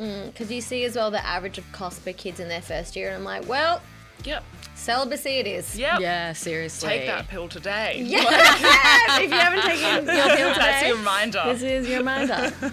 [0.00, 2.96] Mm, because you see as well the average of cost per kids in their first
[2.96, 3.82] year, and I'm like, well,
[4.24, 4.42] Yep.
[4.74, 5.78] celibacy it is.
[5.78, 6.00] Yep.
[6.00, 6.88] Yeah, seriously.
[6.88, 8.02] Take that pill today.
[8.06, 8.20] Yeah.
[9.20, 11.42] if you haven't taken your pill That's today, your reminder.
[11.46, 12.50] this is your reminder.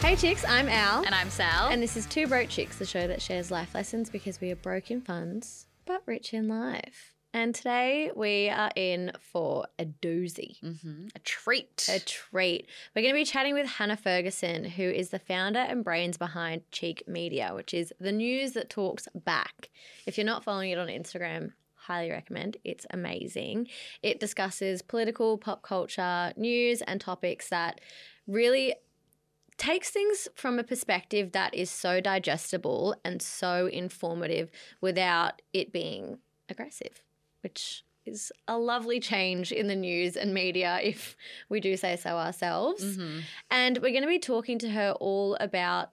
[0.00, 1.04] hey chicks, I'm Al.
[1.04, 1.68] And I'm Sal.
[1.68, 4.56] And this is Two Broke Chicks, the show that shares life lessons because we are
[4.56, 7.11] broke in funds, but rich in life.
[7.34, 11.10] And today we are in for a doozy, Mhm.
[11.14, 11.86] a treat.
[11.88, 12.68] a treat.
[12.94, 16.70] We're going to be chatting with Hannah Ferguson, who is the founder and brains behind
[16.72, 19.70] Cheek Media, which is the news that talks back.
[20.06, 22.58] If you're not following it on Instagram, highly recommend.
[22.64, 23.68] It's amazing.
[24.02, 27.80] It discusses political, pop culture, news, and topics that
[28.26, 28.74] really
[29.56, 36.18] takes things from a perspective that is so digestible and so informative without it being
[36.48, 37.02] aggressive,
[37.42, 41.16] which is a lovely change in the news and media, if
[41.48, 42.82] we do say so ourselves.
[42.98, 43.22] Mhm.
[43.50, 45.90] And we're going to be talking to her all about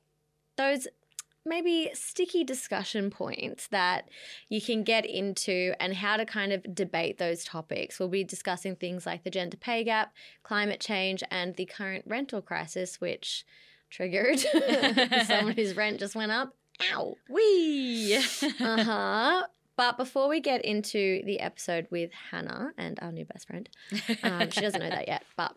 [0.56, 0.88] those
[1.45, 4.09] maybe sticky discussion points that
[4.50, 7.97] you can get into and how to kind of debate those topics.
[8.00, 10.13] We'll be discussing things like the gender pay gap,
[10.44, 13.45] climate change, and the current rental crisis, which
[13.89, 14.39] triggered
[15.25, 16.53] someone whose rent just went up.
[16.94, 17.16] Ow.
[17.30, 18.16] Wee.
[18.16, 19.47] Uh huh.
[19.80, 23.69] But before we get into the episode with Hannah and our new best friend,
[24.23, 25.55] um, she doesn't know that yet, but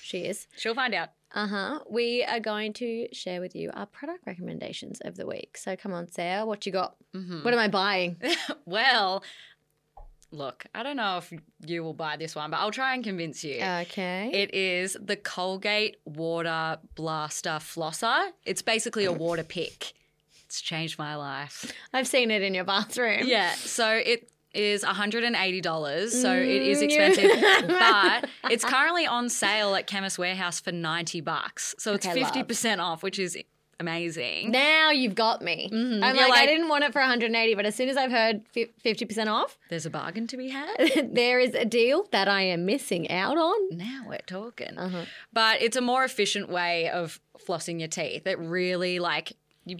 [0.00, 0.46] she is.
[0.56, 1.08] She'll find out.
[1.34, 1.80] Uh huh.
[1.90, 5.58] We are going to share with you our product recommendations of the week.
[5.58, 6.94] So come on, Sarah, what you got?
[7.16, 7.44] Mhm.
[7.44, 8.16] What am I buying?
[8.64, 9.24] well,
[10.30, 11.32] look, I don't know if
[11.66, 13.56] you will buy this one, but I'll try and convince you.
[13.60, 14.30] Okay.
[14.32, 18.30] It is the Colgate Water Blaster Flosser.
[18.46, 19.94] It's basically a water pick.
[20.54, 21.72] It's changed my life.
[21.92, 23.22] I've seen it in your bathroom.
[23.24, 29.74] Yeah, so it is $180, so it is Mm, expensive, but it's currently on sale
[29.74, 31.74] at Chemist Warehouse for 90 bucks.
[31.80, 33.36] So it's Okay, 50% off, which is
[33.80, 34.52] amazing.
[34.52, 35.68] Now you've got me.
[35.72, 36.04] Mhm.
[36.04, 38.42] I'm You're like, I didn't want it for 180, but as soon as I've heard
[38.54, 41.10] 50% off, There's a bargain to be had.
[41.12, 43.76] there is a deal that I am missing out on.
[43.76, 44.78] Now we're talking.
[44.78, 45.04] Uh-huh.
[45.32, 48.24] But it's a more efficient way of flossing your teeth.
[48.28, 49.32] It really like
[49.66, 49.78] you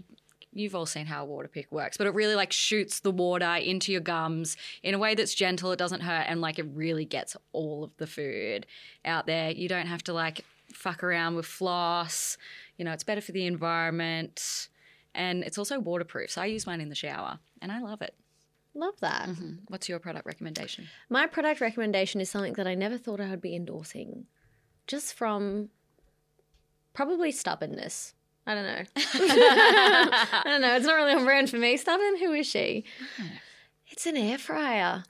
[0.54, 3.54] you've all seen how a water pick works, but it really like shoots the water
[3.56, 7.04] into your gums in a way that's gentle, it doesn't hurt and like it really
[7.04, 8.66] gets all of the food
[9.04, 9.50] out there.
[9.50, 12.38] You don't have to like fuck around with floss.
[12.78, 14.68] You know, it's better for the environment.
[15.14, 16.30] And it's also waterproof.
[16.30, 18.14] So I use mine in the shower and I love it.
[18.74, 19.28] Love that.
[19.28, 19.58] Mhm.
[19.68, 20.88] What's your product recommendation?
[21.08, 24.26] My product recommendation is something that I never thought I would be endorsing,
[24.88, 25.70] just from
[26.92, 28.14] probably stubbornness.
[28.46, 28.82] I don't know.
[28.96, 30.76] I don't know.
[30.76, 31.76] It's not really on brand for me.
[31.76, 32.18] Stubborn?
[32.18, 32.84] Who is she?
[33.16, 33.26] Hmm.
[33.88, 35.04] It's an air fryer.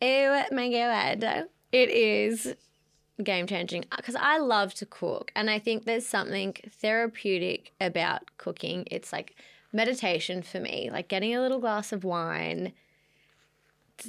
[0.00, 1.48] Oh my god.
[1.72, 2.54] It is
[3.22, 8.84] game changing because I love to cook and I think there's something therapeutic about cooking.
[8.90, 9.36] It's like
[9.72, 12.72] meditation for me, like getting a little glass of wine,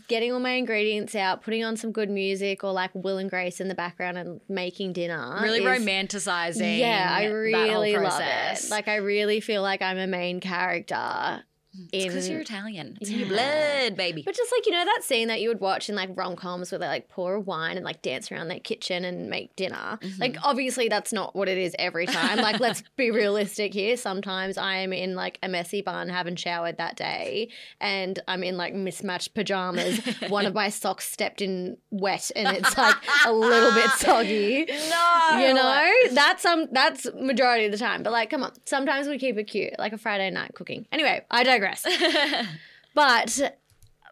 [0.08, 3.60] getting all my ingredients out, putting on some good music or like Will and Grace
[3.60, 5.40] in the background and making dinner.
[5.42, 6.80] really is- romanticizing.
[6.80, 8.70] Yeah, I really love it.
[8.70, 11.44] Like I really feel like I'm a main character
[11.76, 12.98] Mm, because you're Italian.
[13.02, 14.24] It's in your blood, baby.
[14.24, 16.72] But just like you know that scene that you would watch in like rom coms
[16.72, 20.00] where they like pour wine and like dance around their kitchen and make dinner.
[20.02, 20.22] Mm-hmm.
[20.22, 22.38] Like obviously that's not what it is every time.
[22.38, 23.98] Like let's be realistic here.
[23.98, 27.50] Sometimes I am in like a messy bun, haven't showered that day,
[27.80, 30.00] and I'm in like mismatched pajamas.
[30.30, 34.66] One of my socks stepped in wet and it's like a little bit soggy.
[34.66, 38.04] no, You know, that's some that's majority of the time.
[38.04, 40.86] But like, come on, sometimes we keep it cute, like a Friday night cooking.
[40.92, 41.65] Anyway, I digress.
[42.96, 43.58] But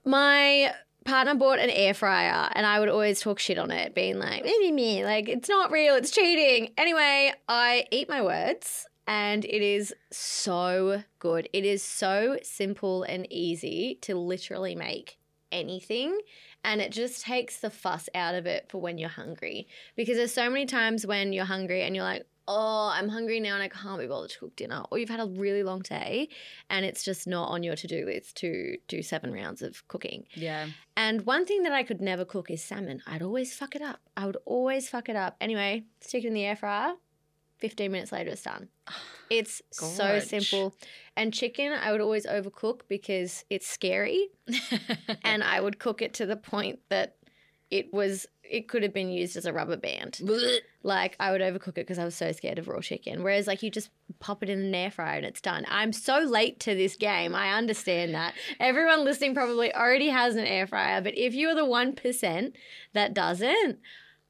[0.06, 0.74] my
[1.06, 4.44] partner bought an air fryer and I would always talk shit on it, being like,
[4.44, 6.74] me, me, me, like, it's not real, it's cheating.
[6.78, 11.50] Anyway, I eat my words and it is so good.
[11.54, 15.18] It is so simple and easy to literally make
[15.52, 16.20] anything.
[16.66, 19.68] And it just takes the fuss out of it for when you're hungry.
[19.96, 23.54] Because there's so many times when you're hungry and you're like, oh, I'm hungry now
[23.54, 24.84] and I can't be bothered to cook dinner.
[24.92, 26.30] Or you've had a really long day
[26.70, 30.26] and it's just not on your to do list to do seven rounds of cooking.
[30.34, 30.68] yeah.
[30.96, 33.02] And one thing that I could never cook is salmon.
[33.08, 34.00] I'd always fuck it up.
[34.16, 35.36] I would always fuck it up.
[35.42, 36.94] Anyway, stick it in the air fryer.
[37.58, 38.70] 15 minutes later, it's done.
[39.30, 40.76] It's so simple.
[41.18, 44.28] And chicken, I would always overcook because it's scary.
[45.24, 47.16] and I would cook it to the point that
[47.74, 50.20] it was, it could have been used as a rubber band.
[50.84, 53.24] Like I would overcook it because I was so scared of raw chicken.
[53.24, 53.90] Whereas like you just
[54.20, 55.66] pop it in an air fryer and it's done.
[55.68, 57.34] I'm so late to this game.
[57.34, 58.36] I understand that.
[58.60, 62.56] Everyone listening probably already has an air fryer, but if you are the one percent
[62.94, 63.80] that doesn't,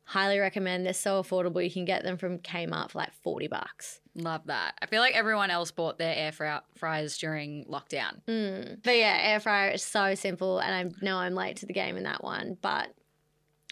[0.06, 0.86] Highly recommend.
[0.86, 1.64] They're so affordable.
[1.64, 4.02] You can get them from Kmart for like 40 bucks.
[4.16, 4.76] Love that.
[4.82, 8.22] I feel like everyone else bought their air fry- fryers during lockdown.
[8.28, 8.84] Mm.
[8.84, 11.96] But yeah, air fryer is so simple, and I know I'm late to the game
[11.96, 12.94] in that one, but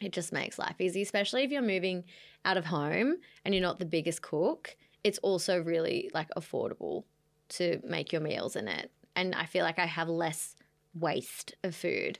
[0.03, 2.03] it just makes life easy, especially if you're moving
[2.45, 4.75] out of home and you're not the biggest cook.
[5.03, 7.03] It's also really like affordable
[7.50, 10.56] to make your meals in it, and I feel like I have less
[10.94, 12.19] waste of food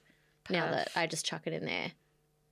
[0.50, 1.92] now that I just chuck it in there.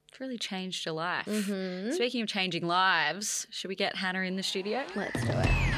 [0.10, 1.26] It's really changed your life.
[1.26, 1.94] Mhm.
[1.94, 4.86] Speaking of changing lives, should we get Hannah in the studio?
[4.96, 5.69] Let's do it.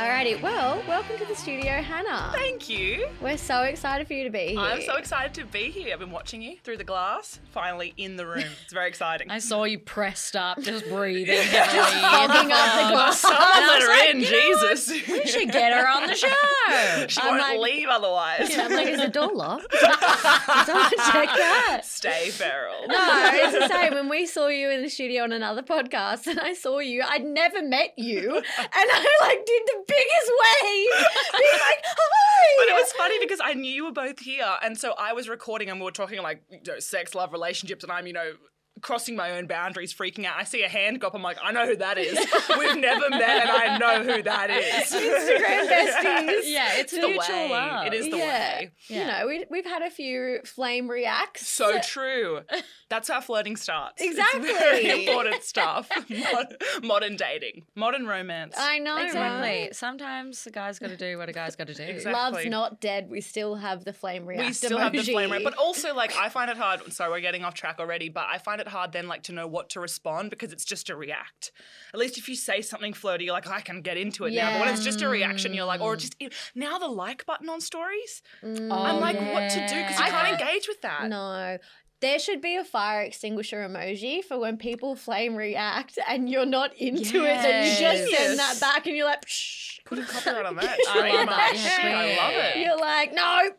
[0.00, 2.30] Alrighty, well, welcome to the studio, Hannah.
[2.32, 3.06] Thank you.
[3.20, 4.58] We're so excited for you to be here.
[4.58, 5.92] I'm so excited to be here.
[5.92, 7.38] I've been watching you through the glass.
[7.50, 8.44] Finally in the room.
[8.64, 9.30] It's very exciting.
[9.30, 11.36] I saw you pressed up, just breathing.
[11.36, 12.52] Fogging heavily.
[12.54, 13.20] up the glass.
[13.20, 14.70] Someone let her like, in, you what?
[14.78, 15.06] Jesus.
[15.06, 16.28] We should get her on the show.
[17.08, 18.48] she I'm won't like- leave otherwise.
[18.56, 19.66] Yeah, I'm like, is the door locked?
[19.74, 21.82] Someone check that.
[21.84, 22.86] Stay feral.
[22.88, 23.92] No, it's the same.
[23.92, 27.22] When we saw you in the studio on another podcast, and I saw you, I'd
[27.24, 28.44] never met you, and
[28.74, 31.06] I like did the biggest wave,
[31.38, 34.78] being like, "Hi!" But it was funny because I knew you were both here, and
[34.78, 37.92] so I was recording, and we were talking like you know, sex, love, relationships, and
[37.92, 38.32] I'm you know
[38.80, 40.36] crossing my own boundaries, freaking out.
[40.38, 41.14] I see a hand go up.
[41.14, 42.18] I'm like, I know who that is.
[42.58, 44.90] We've never met, and I know who that is.
[44.92, 46.42] Instagram besties.
[46.44, 47.50] Yeah, it's, the mutual way.
[47.50, 47.86] love.
[47.86, 48.26] It is the yeah.
[48.26, 48.70] way.
[48.88, 51.48] You know, we, we've had a few flame reacts.
[51.48, 52.40] So true.
[52.88, 54.02] That's how flirting starts.
[54.02, 54.48] Exactly.
[54.48, 55.88] It's very important stuff.
[56.10, 58.56] Mod- modern dating, modern romance.
[58.58, 59.48] I know, Exactly.
[59.48, 59.74] right?
[59.74, 61.82] Sometimes a guy's got to do what a guy's got to do.
[61.82, 62.12] Exactly.
[62.12, 63.08] Love's not dead.
[63.10, 64.46] We still have the flame react.
[64.46, 66.92] we still have the flame rate, but also like I find it hard.
[66.92, 69.46] Sorry, we're getting off track already, but I find it hard then like to know
[69.46, 71.52] what to respond because it's just a react.
[71.92, 74.52] At least if you say something flirty, you're like I can get into it now.
[74.52, 76.16] But when it's just a reaction, you're like, or just
[76.54, 78.22] now the like button on stories.
[78.42, 80.10] Mm, I'm Oh, like, what to do because you yeah.
[80.10, 81.08] can't engage with that.
[81.08, 81.58] No.
[82.00, 86.74] There should be a fire extinguisher emoji for when people flame react and you're not
[86.76, 89.84] into it, and you just send that back and you're like, Psh.
[89.84, 90.78] Put a copyright on that.
[90.88, 91.52] I love that.
[91.56, 92.56] Yeah, I love it.
[92.64, 93.50] You're like, no,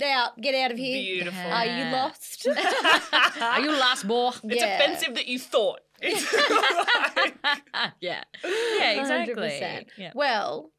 [0.00, 0.94] out, get out of here.
[1.16, 1.50] Beautiful.
[1.50, 2.46] Are you lost?
[3.40, 4.30] Are you last boy?
[4.44, 4.78] It's Yeah.
[4.78, 5.80] offensive that you thought.
[6.00, 6.32] It's
[7.16, 7.34] like-
[8.00, 8.22] yeah.
[8.44, 9.34] Yeah, exactly.
[9.34, 9.86] 100%.
[9.98, 10.12] Yeah.
[10.14, 10.70] Well,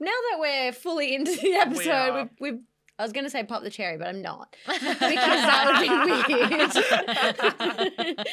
[0.00, 2.14] now that we're fully into the episode, are.
[2.14, 2.60] we've, we've
[2.98, 6.34] I was going to say pop the cherry, but I'm not because that would be
[6.34, 8.26] weird.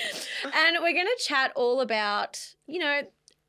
[0.55, 3.01] and we're going to chat all about, you know,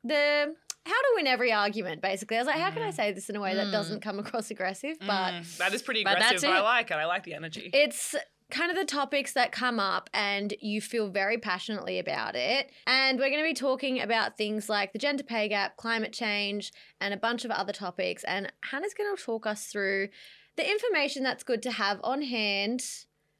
[0.03, 0.55] the
[0.85, 2.01] how to win every argument.
[2.01, 4.19] Basically, I was like, how can I say this in a way that doesn't come
[4.19, 6.41] across aggressive, but Mm, that is pretty But aggressive.
[6.41, 6.63] that's But I it.
[6.63, 6.93] like it.
[6.95, 7.69] I like the energy.
[7.73, 8.15] it's
[8.51, 12.69] kind of the topics that come up and you feel very passionately about it.
[12.85, 16.71] And we're going to be talking about things like the gender pay gap, climate change,
[17.01, 18.23] and a bunch of other topics.
[18.23, 20.09] And Hannah's going to talk us through
[20.57, 22.83] the information that's good to have on hand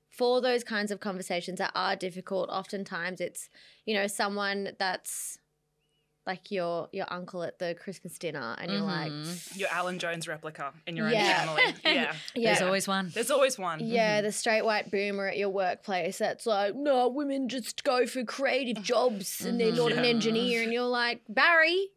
[0.09, 2.49] for those kinds of conversations that are difficult.
[2.49, 3.49] Oftentimes it's,
[3.85, 5.37] you know, someone that's
[6.27, 9.57] like your your uncle at the Christmas dinner and you're like, Mhm.
[9.57, 11.45] Your Alan Jones replica in your Yeah.
[11.49, 11.75] own family.
[11.83, 11.91] Yeah.
[12.35, 12.53] yeah.
[12.53, 13.11] There's always one.
[13.13, 13.79] There's always one.
[13.85, 18.23] Yeah, the straight white boomer at your workplace that's like, no, women just go for
[18.23, 20.63] creative jobs and they're not an engineer.
[20.63, 21.89] And you're like, Barry,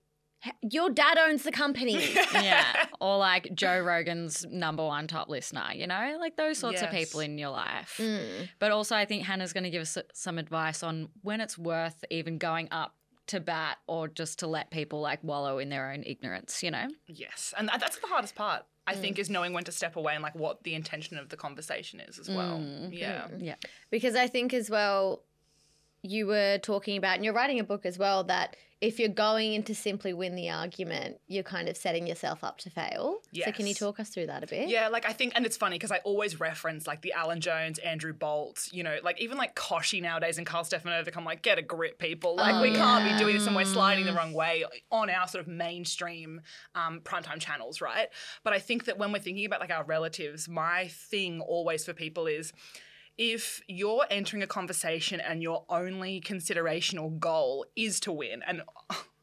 [0.63, 2.13] your dad owns the company.
[2.33, 2.87] yeah.
[3.01, 7.21] Or like Joe Rogan's number one top listener, you know, like those sorts of people
[7.21, 7.97] in your life.
[7.99, 8.49] Mm.
[8.59, 12.05] But also, I think Hannah's going to give us some advice on when it's worth
[12.11, 12.95] even going up
[13.29, 16.87] to bat or just to let people like wallow in their own ignorance, you know?
[17.07, 17.55] Yes.
[17.57, 19.01] And that's the hardest part, I Mm.
[19.01, 22.01] think, is knowing when to step away and like what the intention of the conversation
[22.01, 22.59] is as well.
[22.59, 22.93] Mm.
[22.93, 23.29] Yeah.
[23.39, 23.55] Yeah.
[23.91, 25.23] Because I think as well,
[26.03, 29.55] you were talking about, and you're writing a book as well, that if you're going
[29.55, 33.19] in to simply win the argument, you're kind of setting yourself up to fail.
[33.47, 34.69] So can you talk us through that a bit?
[34.69, 37.79] Yeah, like I think, and it's funny because I always reference like the Alan Jones,
[37.79, 41.17] Andrew Bolt, you know, like even like Kochie nowadays and Carl Stefanovic.
[41.17, 42.37] I'm like, get a grip, people.
[42.37, 45.27] Like Oh, we can't be doing this and we're sliding the wrong way on our
[45.27, 46.41] sort of mainstream
[46.77, 48.09] um, primetime channels, right?
[48.45, 51.95] But I think that when we're thinking about like our relatives, my thing always for
[51.95, 52.53] people is
[53.19, 58.63] if you're entering a conversation and your only consideration or goal is to win, and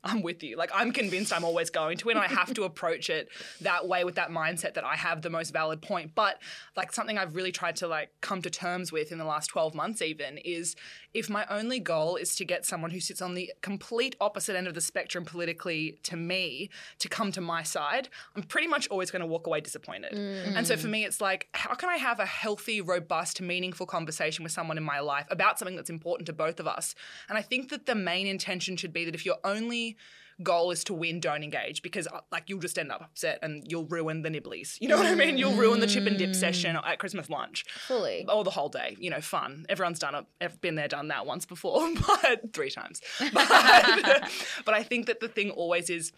[0.06, 0.56] I'm with you.
[0.56, 2.18] Like I'm convinced I'm always going to win.
[2.18, 3.30] I have to approach it
[3.62, 6.14] that way with that mindset that I have the most valid point.
[6.14, 6.40] But
[6.78, 9.74] like something I've really tried to like come to terms with in the last 12
[9.74, 10.76] months even is
[11.14, 14.68] if my only goal is to get someone who sits on the complete opposite end
[14.68, 16.70] of the spectrum politically to me
[17.00, 20.14] to come to my side, I'm pretty much always going to walk away disappointed.
[20.14, 20.58] Mm.
[20.58, 24.44] And so for me it's like how can I have a healthy, robust, meaningful conversation
[24.44, 26.94] with someone in my life about something that's important to both of us?
[27.28, 29.95] And I think that the main intention should be that if you're only
[30.44, 33.64] goal is to win, don't engage because uh, like you'll just end up upset and
[33.70, 34.78] you'll ruin the nibblies.
[34.82, 35.38] You know what I mean?
[35.38, 38.26] You'll ruin the chip and dip session at Christmas lunch Fully.
[38.28, 38.98] or the whole day.
[39.00, 39.66] You know, fun.
[39.70, 40.26] Everyone's done it.
[40.42, 41.88] Ever been there, done that once before,
[42.22, 43.02] but three times.
[43.20, 43.32] But,
[44.66, 46.12] but I think that the thing always is,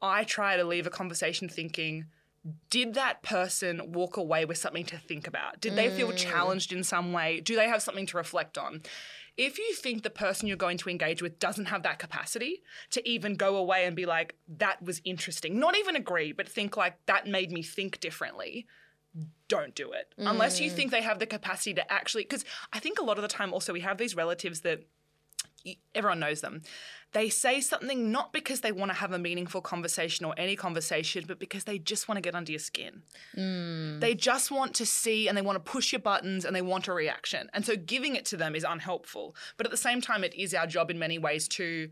[0.00, 2.06] I try to leave a conversation thinking.
[2.70, 5.60] Did that person walk away with something to think about?
[5.60, 7.40] Did they feel challenged in some way?
[7.40, 8.82] Do they have something to reflect on?
[9.38, 13.08] If you think the person you're going to engage with doesn't have that capacity to
[13.08, 16.94] even go away and be like, that was interesting, not even agree, but think like,
[17.06, 18.66] that made me think differently,
[19.46, 20.12] don't do it.
[20.18, 20.74] Unless you mm.
[20.74, 23.54] think they have the capacity to actually, because I think a lot of the time
[23.54, 24.84] also we have these relatives that
[25.94, 26.62] everyone knows them.
[27.12, 31.24] They say something not because they want to have a meaningful conversation or any conversation,
[31.26, 33.02] but because they just want to get under your skin.
[34.00, 36.86] They just want to see and they want to push your buttons and they want
[36.86, 37.48] a reaction.
[37.54, 39.34] And so giving it to them is unhelpful.
[39.56, 41.88] But at the same time, it is our job in many ways to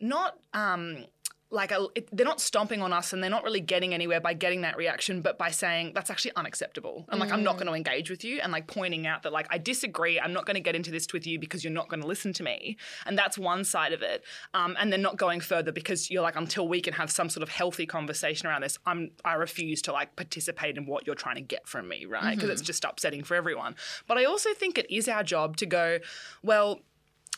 [0.00, 1.06] not um
[1.52, 4.32] like a, it, they're not stomping on us and they're not really getting anywhere by
[4.34, 7.04] getting that reaction but by saying that's actually unacceptable.
[7.10, 9.46] And like i'm not going to engage with you and like pointing out that like
[9.50, 10.18] i disagree.
[10.18, 12.32] I'm not going to get into this with you because you're not going to listen
[12.34, 12.76] to me.
[13.06, 14.24] And that's one side of it.
[14.54, 17.42] Um, and then not going further because you're like until we can have some sort
[17.42, 21.36] of healthy conversation around this i'm i refuse to like participate in what you're trying
[21.36, 22.34] to get from me right?
[22.34, 23.74] Because it's just upsetting for everyone.
[24.06, 25.98] But i also think it is our job to go
[26.42, 26.80] well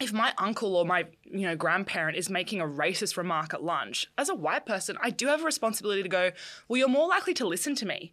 [0.00, 4.06] if my uncle or my you know grandparent is making a racist remark at lunch
[4.18, 6.30] as a white person i do have a responsibility to go
[6.68, 8.12] well you're more likely to listen to me.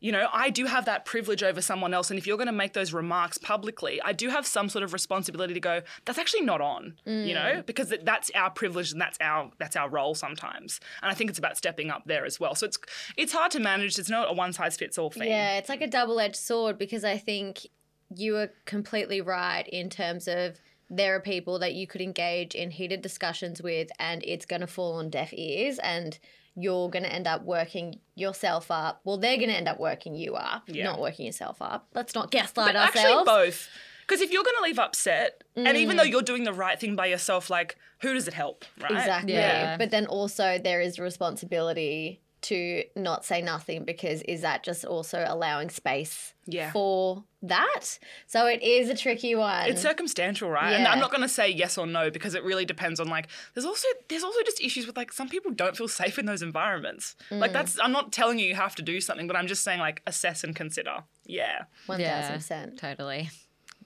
[0.00, 2.52] You know i do have that privilege over someone else and if you're going to
[2.52, 6.40] make those remarks publicly i do have some sort of responsibility to go that's actually
[6.40, 7.66] not on you know mm.
[7.66, 10.80] because that's our privilege and that's our that's our role sometimes.
[11.02, 12.56] And i think it's about stepping up there as well.
[12.56, 12.78] So it's
[13.16, 13.96] it's hard to manage.
[13.96, 15.28] It's not a one size fits all thing.
[15.28, 17.68] Yeah, it's like a double edged sword because I think
[18.16, 20.58] you are completely right in terms of
[20.92, 24.66] there are people that you could engage in heated discussions with and it's going to
[24.66, 26.18] fall on deaf ears and
[26.54, 29.00] you're going to end up working yourself up.
[29.04, 30.84] Well, they're going to end up working you up, Yeah.
[30.84, 31.88] not working yourself up.
[31.94, 33.70] Let's not gaslight But actually, both.
[34.06, 36.10] Because if you're going to leave upset, and even though mm.
[36.10, 38.90] you're doing the right thing by yourself, like, who does it help, right?
[38.90, 39.32] Exactly.
[39.32, 39.78] Yeah.
[39.78, 45.24] But then also there is responsibility to not say nothing because is that just also
[45.26, 46.72] allowing space Yeah.
[46.72, 47.98] for that?
[48.26, 49.68] So it is a tricky one.
[49.68, 50.72] It's circumstantial, right?
[50.72, 53.28] And I'm not going to say yes or no because it really depends on like.
[53.54, 56.42] There's also there's also just issues with like some people don't feel safe in those
[56.42, 57.16] environments.
[57.30, 57.38] Mm.
[57.40, 59.80] Like that's I'm not telling you you have to do something, but I'm just saying
[59.80, 61.04] like assess and consider.
[61.26, 61.64] Yeah.
[61.86, 62.78] One thousand percent.
[62.78, 63.30] Totally.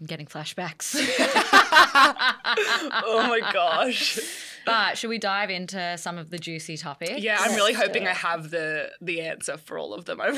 [0.00, 0.94] I'm getting flashbacks.
[3.04, 4.18] oh my gosh.
[4.66, 7.18] but should we dive into some of the juicy topics?
[7.18, 8.06] Yeah, I'm really Let's hoping.
[8.06, 10.20] I have the the answer for all of them.
[10.22, 10.34] I'm,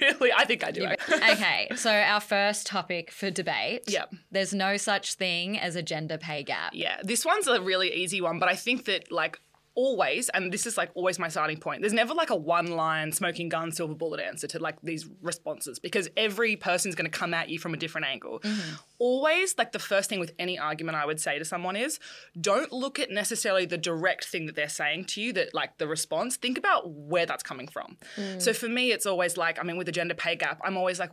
[0.00, 0.86] really I think I do.
[1.12, 3.84] okay, so our first topic for debate.
[3.86, 4.14] Yep.
[4.30, 6.72] There's no such thing as a gender pay gap.
[6.74, 9.38] Yeah, this one's a really easy one, but I think that like
[9.76, 11.82] always, and this is like always my starting point.
[11.82, 15.78] There's never like a one line smoking gun silver bullet answer to like these responses
[15.78, 18.40] because every person's going to come at you from a different angle.
[18.40, 18.74] Mm-hmm.
[18.98, 21.98] Always, like the first thing with any argument I would say to someone is
[22.40, 25.86] don't look at necessarily the direct thing that they're saying to you, that like the
[25.86, 26.36] response.
[26.36, 27.96] Think about where that's coming from.
[28.16, 28.38] Hmm.
[28.38, 30.98] So for me, it's always like, I mean, with the gender pay gap, I'm always
[30.98, 31.10] like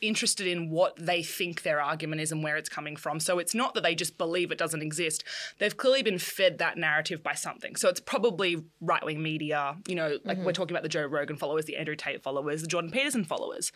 [0.00, 3.20] interested in what they think their argument is and where it's coming from.
[3.20, 5.24] So it's not that they just believe it doesn't exist.
[5.58, 7.76] They've clearly been fed that narrative by something.
[7.76, 10.52] So it's probably right wing media, you know, like we're mm-hmm.
[10.52, 13.72] talking about the Joe Rogan followers, the Andrew Tate followers, the Jordan Peterson followers.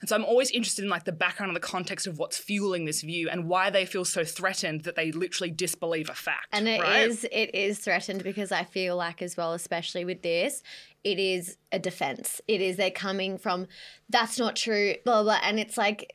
[0.00, 2.84] And so I'm always interested in like the background and the context of what's fueling
[2.84, 6.46] this view and why they feel so threatened that they literally disbelieve a fact.
[6.52, 7.08] And it right?
[7.08, 10.62] is it is threatened because I feel like as well, especially with this,
[11.04, 12.40] it is a defense.
[12.48, 13.68] It is they're coming from
[14.08, 16.14] that's not true, blah blah, and it's like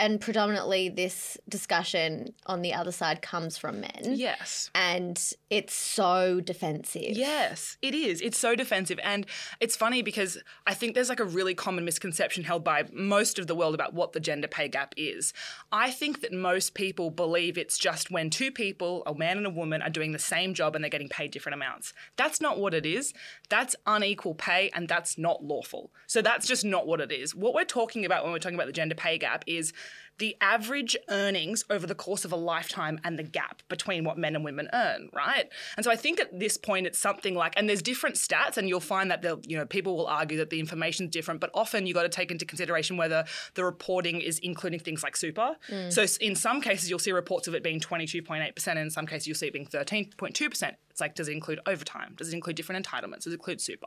[0.00, 4.00] and predominantly this discussion on the other side comes from men.
[4.02, 4.70] Yes.
[4.74, 7.10] And it's so defensive.
[7.10, 8.22] Yes, it is.
[8.22, 8.98] It's so defensive.
[9.04, 9.26] And
[9.60, 13.46] it's funny because I think there's like a really common misconception held by most of
[13.46, 15.34] the world about what the gender pay gap is.
[15.70, 19.50] I think that most people believe it's just when two people, a man and a
[19.50, 21.92] woman, are doing the same job and they're getting paid different amounts.
[22.16, 23.12] That's not what it is.
[23.50, 25.90] That's unequal pay and that's not lawful.
[26.06, 27.34] So that's just not what it is.
[27.34, 29.74] What we're talking about when we're talking about the gender pay gap is
[30.20, 34.36] the average earnings over the course of a lifetime and the gap between what men
[34.36, 35.48] and women earn, right?
[35.76, 38.68] And so I think at this point it's something like, and there's different stats, and
[38.68, 41.86] you'll find that they'll, you know, people will argue that the information's different, but often
[41.86, 45.56] you've got to take into consideration whether the reporting is including things like super.
[45.68, 45.90] Mm.
[45.90, 49.26] So in some cases you'll see reports of it being 22.8%, and in some cases
[49.26, 50.74] you'll see it being 13.2%.
[50.90, 52.14] It's like, does it include overtime?
[52.18, 53.24] Does it include different entitlements?
[53.24, 53.86] Does it include super?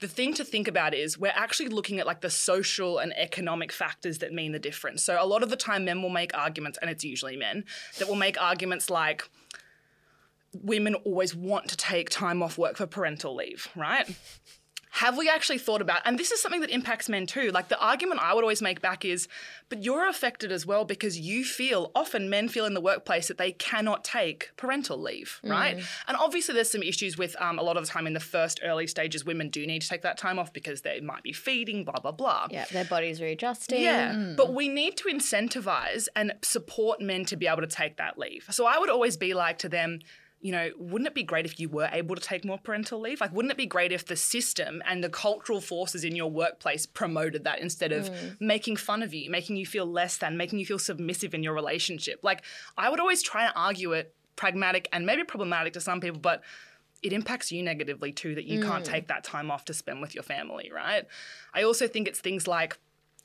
[0.00, 3.70] The thing to think about is we're actually looking at like the social and economic
[3.70, 5.02] factors that mean the difference.
[5.04, 7.64] So a lot of the time men will make arguments and it's usually men
[7.98, 9.28] that will make arguments like
[10.54, 14.08] women always want to take time off work for parental leave, right?
[14.94, 17.50] Have we actually thought about, and this is something that impacts men too?
[17.52, 19.28] Like the argument I would always make back is,
[19.68, 23.38] but you're affected as well because you feel, often men feel in the workplace that
[23.38, 25.76] they cannot take parental leave, right?
[26.08, 28.60] And obviously there's some issues with um, a lot of the time in the first
[28.64, 31.84] early stages, women do need to take that time off because they might be feeding,
[31.84, 32.48] blah, blah, blah.
[32.50, 33.80] Yeah, their body's readjusting.
[33.80, 38.18] Yeah, but we need to incentivize and support men to be able to take that
[38.18, 38.46] leave.
[38.50, 40.00] So I would always be like to them,
[40.40, 43.20] you know, wouldn't it be great if you were able to take more parental leave?
[43.20, 46.86] Like, wouldn't it be great if the system and the cultural forces in your workplace
[46.86, 48.40] promoted that instead of mm.
[48.40, 51.52] making fun of you, making you feel less than, making you feel submissive in your
[51.52, 52.20] relationship?
[52.22, 52.42] Like,
[52.78, 56.42] I would always try and argue it pragmatic and maybe problematic to some people, but
[57.02, 58.90] it impacts you negatively too that you can't mm.
[58.90, 61.06] take that time off to spend with your family, right?
[61.52, 62.78] I also think it's things like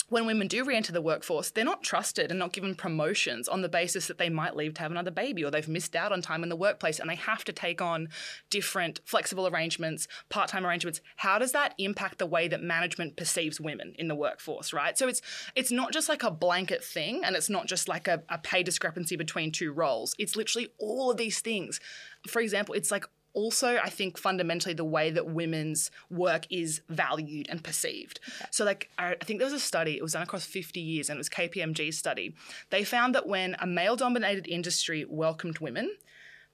[0.10, 3.70] when women do re-enter the workforce, they're not trusted and not given promotions on the
[3.70, 6.44] basis that they might leave to have another baby or they've missed out on time
[6.44, 8.10] in the workplace and they have to take on
[8.52, 11.02] different flexible arrangements, part-time arrangements.
[11.18, 14.96] How does that impact the way that management perceives women in the workforce, right?
[14.98, 15.22] So it's
[15.56, 18.62] it's not just like a blanket thing and it's not just like a, a pay
[18.62, 20.14] discrepancy between two roles.
[20.20, 21.80] It's literally all of these things.
[22.28, 27.48] For example, it's like also i think fundamentally the way that women's work is valued
[27.50, 28.20] and perceived.
[28.52, 31.10] So like I, I think there was a study it was done across 50 years
[31.10, 32.34] and it was kpmg's study.
[32.70, 35.96] They found that when a male dominated industry welcomed women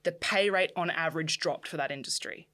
[0.02, 2.48] the pay rate on average dropped for that industry.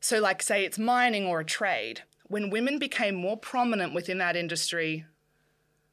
[0.00, 4.36] So like say it's mining or a trade when women became more prominent within that
[4.36, 5.06] industry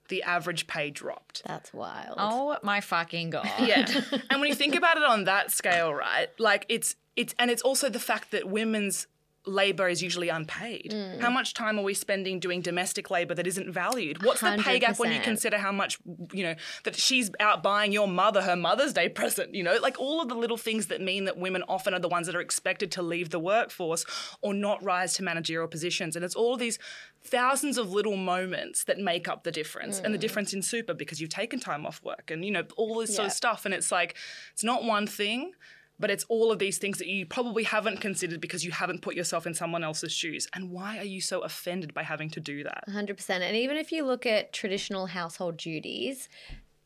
[0.09, 2.15] the average pay dropped That's wild.
[2.17, 3.49] Oh my fucking god.
[3.59, 3.85] yeah.
[4.29, 6.27] and when you think about it on that scale, right?
[6.39, 9.07] Like it's it's and it's also the fact that women's
[9.45, 10.91] labor is usually unpaid.
[10.93, 11.19] Mm.
[11.19, 14.23] How much time are we spending doing domestic labor that isn't valued?
[14.23, 15.99] What's the pay gap when you consider how much,
[16.31, 19.77] you know, that she's out buying your mother her Mother's Day present, you know?
[19.81, 22.35] Like all of the little things that mean that women often are the ones that
[22.35, 24.05] are expected to leave the workforce
[24.41, 26.15] or not rise to managerial positions.
[26.15, 26.79] And it's all of these
[27.23, 30.05] thousands of little moments that make up the difference Mm.
[30.05, 32.99] and the difference in super because you've taken time off work and you know all
[32.99, 34.15] this sort of stuff and it's like
[34.53, 35.53] it's not one thing
[35.99, 39.15] but it's all of these things that you probably haven't considered because you haven't put
[39.15, 42.63] yourself in someone else's shoes and why are you so offended by having to do
[42.63, 43.29] that 100%.
[43.29, 46.29] And even if you look at traditional household duties,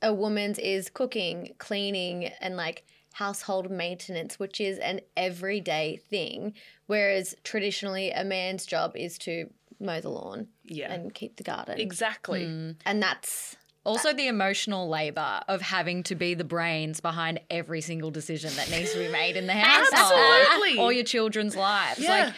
[0.02, 6.54] a woman's is cooking, cleaning, and like household maintenance, which is an everyday thing.
[6.88, 11.80] Whereas traditionally, a man's job is to mow the lawn yeah and keep the garden.
[11.80, 12.76] exactly mm.
[12.86, 13.56] and that's
[13.90, 18.70] Also, the emotional labor of having to be the brains behind every single decision that
[18.70, 20.78] needs to be made in the house, Absolutely.
[20.78, 22.00] or your children's lives.
[22.00, 22.26] Yeah.
[22.26, 22.34] Like,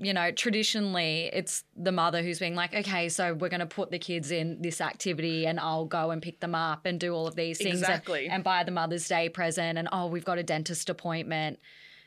[0.00, 3.90] you know, traditionally it's the mother who's being like, okay, so we're going to put
[3.90, 7.26] the kids in this activity and I'll go and pick them up and do all
[7.26, 10.42] of these things and- and, buy the Mother's Day present and oh, we've got a
[10.42, 11.58] dentist appointment.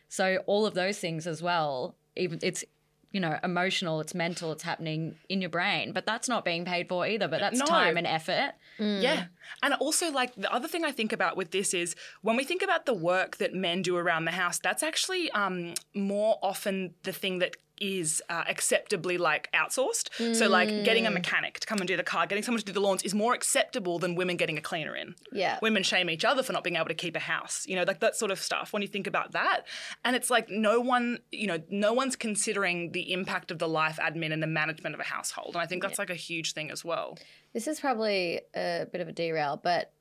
[0.10, 2.64] So all of those things as well, even it's
[3.12, 6.88] you know, emotional, it's mental, it's happening in your brain, but that's not being paid
[6.88, 7.66] for either, but that's No.
[7.66, 8.54] time and effort.
[8.80, 9.26] Yeah.
[9.62, 12.62] And also, like, the other thing I think about with this is when we think
[12.62, 17.12] about the work that men do around the house, that's actually um, more often the
[17.12, 20.36] thing that is uh, acceptably like outsourced.
[20.36, 22.72] So, like, getting a mechanic to come and do the car, getting someone to do
[22.72, 25.16] the lawns is more acceptable than women getting a cleaner in.
[25.32, 25.58] Yeah.
[25.62, 28.00] Women shame each other for not being able to keep a house, you know, like
[28.00, 29.66] that sort of stuff when you think about that.
[30.06, 33.98] And it's like no one, you know, no one's considering the impact of the life
[33.98, 35.56] admin and the management of a household.
[35.56, 37.18] And I think that's like a huge thing as well.
[37.54, 39.92] This is probably a bit of a derail, but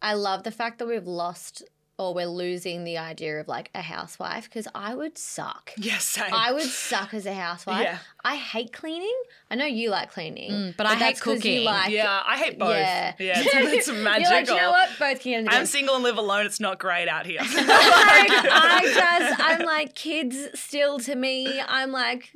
[0.00, 1.64] I love the fact that we've lost
[2.02, 5.72] or we're losing the idea of like a housewife because I would suck.
[5.76, 6.32] Yes, same.
[6.32, 7.82] I would suck as a housewife.
[7.84, 7.98] Yeah.
[8.24, 9.14] I hate cleaning.
[9.50, 11.60] I know you like cleaning, but I hate cooking.
[11.60, 12.70] You like, Yeah, I hate both.
[12.76, 14.20] Yeah, Yeah, it's, it's magical.
[14.20, 14.88] You're like, you know what?
[14.98, 15.48] Both can.
[15.48, 16.46] I'm single and live alone.
[16.46, 17.40] It's not great out here.
[17.42, 18.80] like, I
[19.28, 21.60] just, I'm like kids still to me.
[21.66, 22.30] I'm like,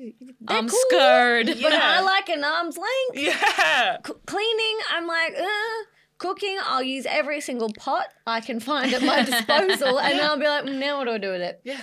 [0.49, 1.47] I'm cool, scared.
[1.47, 1.81] but Yeah.
[1.83, 3.15] I like an arm's length.
[3.27, 3.97] yeah.
[4.07, 5.45] C- cleaning, I'm like, uh.
[6.19, 10.47] Cooking, I'll use every single pot I can find at my disposal, and I'll be
[10.47, 11.61] like, "Mm, now what do I do with it?
[11.65, 11.83] Yeah.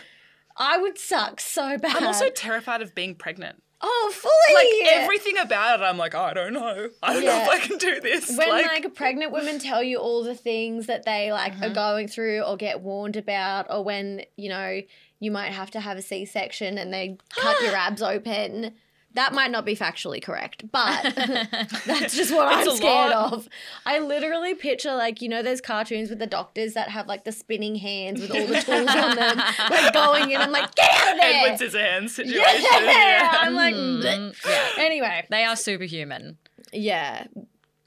[0.58, 1.96] I would suck so bad.
[1.98, 3.62] I'm also terrified of being pregnant.
[3.82, 4.56] oh, fully.
[4.86, 6.90] Like everything about it, I'm like, I don't know.
[7.04, 7.44] I don't know Yeah.
[7.44, 8.36] if I can do this.
[8.38, 12.42] when like, pregnant women tell you all the things that they like are going through
[12.44, 14.80] or get warned about or when you know
[15.20, 18.74] you might have to have a c-section and they cut your abs open
[19.16, 21.04] that might not be factually correct but
[21.86, 23.34] that's just what It's i'm scared lot.
[23.34, 23.48] of
[23.86, 27.32] i literally picture like you know those cartoons with the doctors that have like the
[27.32, 29.38] spinning hands with all the tools on them
[29.70, 32.64] like going in i'm like get out of there Edward Scissorhands situation.
[32.84, 34.70] yeah, I'm like, Mm, yeah.
[34.78, 36.38] anyway, They are superhuman.
[36.72, 37.26] yeah,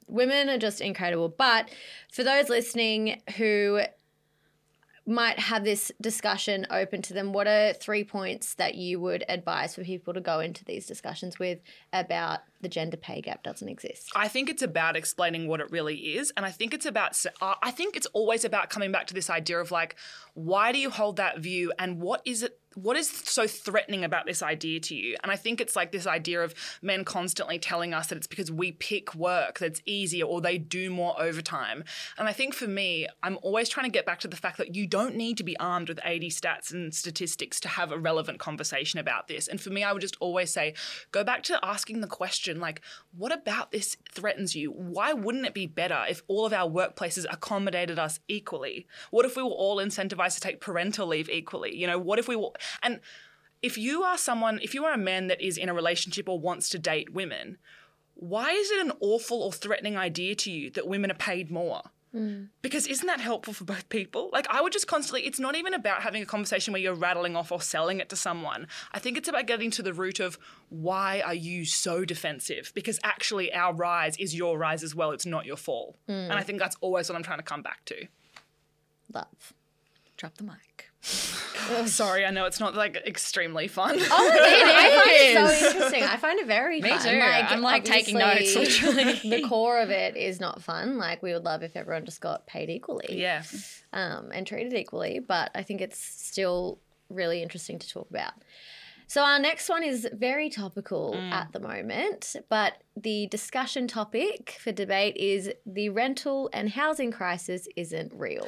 [0.07, 1.29] women are just incredible.
[1.29, 1.69] But
[2.11, 3.81] for those listening who
[5.07, 7.31] might have this discussion open to them.
[7.31, 11.39] What are three points that you would advise for people to go into these discussions
[11.39, 11.59] with
[11.93, 14.11] about the gender pay gap doesn't exist?
[14.15, 16.33] I think it's about explaining what it really is.
[16.35, 19.29] And I think it's about, uh, I think it's always about coming back to this
[19.29, 19.95] idea of like,
[20.33, 22.59] why do you hold that view and what is it?
[22.77, 25.15] What is so threatening about this idea to you?
[25.23, 28.51] And I think it's like this idea of men constantly telling us that it's because
[28.51, 31.83] we pick work that's easier or they do more overtime.
[32.19, 34.75] And I think for me, I'm always trying to get back to the fact that
[34.75, 38.37] you don't need to be armed with 80 stats and statistics to have a relevant
[38.37, 39.47] conversation about this.
[39.47, 40.75] And for me, I would just always say,
[41.11, 42.81] go back to asking the question, like,
[43.17, 44.71] what about this threatens you?
[44.71, 48.85] Why wouldn't it be better if all of our workplaces accommodated us equally?
[49.09, 51.75] What if we were all incentivized to take parental leave equally?
[51.75, 52.51] You know, what if we were,
[52.83, 52.99] and
[53.61, 56.39] if you are someone, if you are a man that is in a relationship or
[56.39, 57.57] wants to date women,
[58.13, 61.81] why is it an awful or threatening idea to you that women are paid more?
[62.11, 62.45] Hmm.
[62.61, 64.29] Because isn't that helpful for both people?
[64.31, 67.35] Like, I would just constantly, it's not even about having a conversation where you're rattling
[67.35, 68.67] off or selling it to someone.
[68.91, 72.71] I think it's about getting to the root of why are you so defensive?
[72.73, 75.11] Because actually, our rise is your rise as well.
[75.11, 75.97] It's not your fall.
[76.07, 76.11] Hmm.
[76.13, 78.07] And I think that's always what I'm trying to come back to.
[79.13, 79.53] Love.
[80.15, 80.66] Drop the mic.
[81.85, 83.97] Sorry, I know it's not like extremely fun.
[83.99, 84.01] Oh,
[84.33, 86.03] I find it so interesting.
[86.03, 87.01] I find it very Me fun.
[87.01, 87.19] too.
[87.19, 89.13] I'm, like, taking notes, literally.
[89.29, 90.97] the core of it is not fun.
[90.97, 93.19] Like we would love if everyone just got paid equally.
[93.19, 93.43] yeah.
[93.93, 98.33] um, and treated equally, but I think it's still really interesting to talk about.
[99.09, 104.73] So, our next one is very topical at the moment, but the discussion topic for
[104.73, 108.47] debate is the rental and housing crisis isn't real.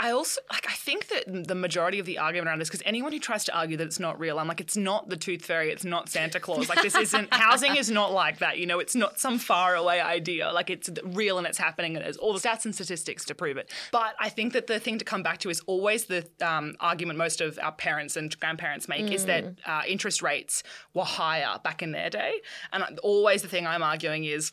[0.00, 0.66] I also like.
[0.68, 3.56] I think that the majority of the argument around this, because anyone who tries to
[3.56, 6.38] argue that it's not real, I'm like, it's not the Tooth Fairy, it's not Santa
[6.38, 6.68] Claus.
[6.68, 8.58] Like this isn't housing is not like that.
[8.58, 10.52] You know, it's not some far away idea.
[10.52, 13.56] Like it's real and it's happening, and there's all the stats and statistics to prove
[13.56, 13.72] it.
[13.90, 17.18] But I think that the thing to come back to is always the um, argument
[17.18, 20.62] most of our parents and grandparents make is that uh, interest rates
[20.94, 22.40] were higher back in their day,
[22.72, 24.52] and always the thing I'm arguing is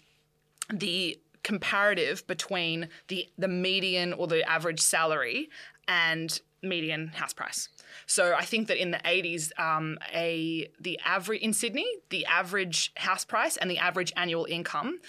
[0.73, 5.47] the comparative between the the median or the average salary
[5.87, 7.69] and median house price.
[8.07, 12.91] So I think that in the 80s, um, a the average in Sydney, the average
[12.97, 14.99] house price and the average annual income,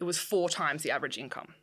[0.00, 1.54] it was four times the average income.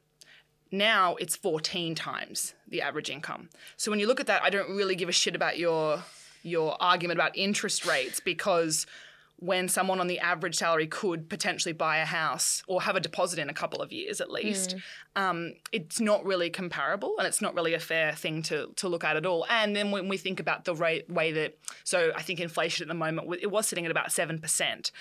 [0.71, 3.49] Now it's 14 times the average income.
[3.75, 6.01] So when you look at that, I don't really give a shit about your
[6.43, 8.85] your argument about interest rates because
[9.37, 13.37] when someone on the average salary could potentially buy a house or have a deposit
[13.37, 14.75] in a couple of years at least,
[15.15, 19.03] um, it's not really comparable and it's not really a fair thing to, to look
[19.03, 19.45] at at all.
[19.49, 22.87] And then when we think about the rate, way that, so I think inflation at
[22.87, 24.91] the moment, it was sitting at about 7%.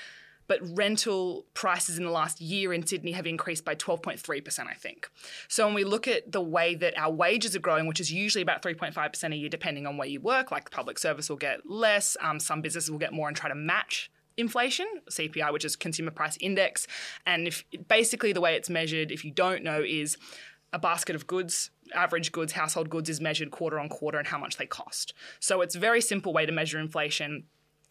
[0.47, 5.09] But rental prices in the last year in Sydney have increased by 12.3%, I think.
[5.49, 8.43] So when we look at the way that our wages are growing, which is usually
[8.43, 11.61] about 3.5% a year, depending on where you work, like the public service will get
[11.65, 15.77] less, um, some businesses will get more and try to match inflation, CPI, which is
[15.77, 16.87] Consumer Price Index.
[17.27, 20.17] And if basically the way it's measured, if you don't know, is
[20.73, 24.39] a basket of goods, average goods, household goods is measured quarter on quarter and how
[24.39, 25.15] much they cost.
[25.39, 27.45] So it's a very simple way to measure inflation.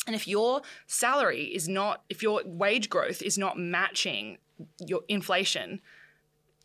[0.06, 4.38] And if your salary is not, if your wage growth is not matching
[4.86, 5.80] your inflation,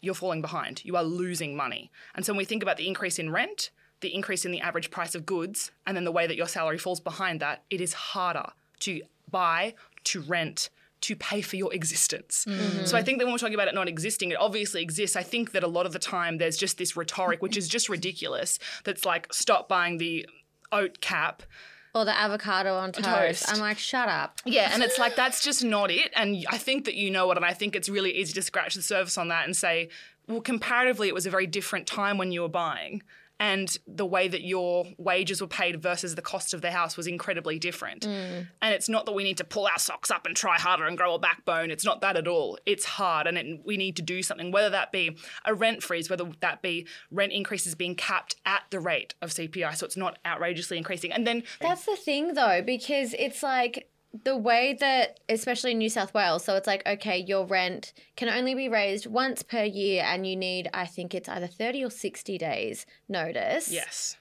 [0.00, 0.84] you're falling behind.
[0.84, 1.90] You are losing money.
[2.14, 4.90] And so when we think about the increase in rent, the increase in the average
[4.90, 7.92] price of goods, and then the way that your salary falls behind that, it is
[7.92, 10.70] harder to buy, to rent,
[11.02, 12.44] to pay for your existence.
[12.48, 12.84] Mm-hmm.
[12.84, 15.16] So I think that when we're talking about it not existing, it obviously exists.
[15.16, 17.88] I think that a lot of the time there's just this rhetoric, which is just
[17.88, 20.26] ridiculous, that's like, stop buying the
[20.72, 21.42] oat cap.
[21.94, 23.06] Or the avocado on toast.
[23.06, 23.52] toast.
[23.52, 24.40] I'm like, shut up.
[24.44, 26.10] Yeah, and it's like that's just not it.
[26.14, 28.74] And I think that you know it, and I think it's really easy to scratch
[28.74, 29.88] the surface on that and say,
[30.28, 33.02] well, comparatively, it was a very different time when you were buying.
[33.40, 37.06] And the way that your wages were paid versus the cost of the house was
[37.06, 38.06] incredibly different.
[38.06, 38.48] Mm.
[38.60, 40.96] And it's not that we need to pull our socks up and try harder and
[40.96, 41.70] grow a backbone.
[41.70, 42.58] It's not that at all.
[42.66, 46.10] It's hard, and it, we need to do something, whether that be a rent freeze,
[46.10, 50.18] whether that be rent increases being capped at the rate of CPI, so it's not
[50.26, 51.12] outrageously increasing.
[51.12, 53.87] And then That's the thing, though, because it's like
[54.24, 58.28] the way that, especially in New South Wales, so it's like, okay, your rent can
[58.28, 61.90] only be raised once per year, and you need, I think it's either 30 or
[61.90, 63.70] 60 days notice.
[63.70, 64.16] yes,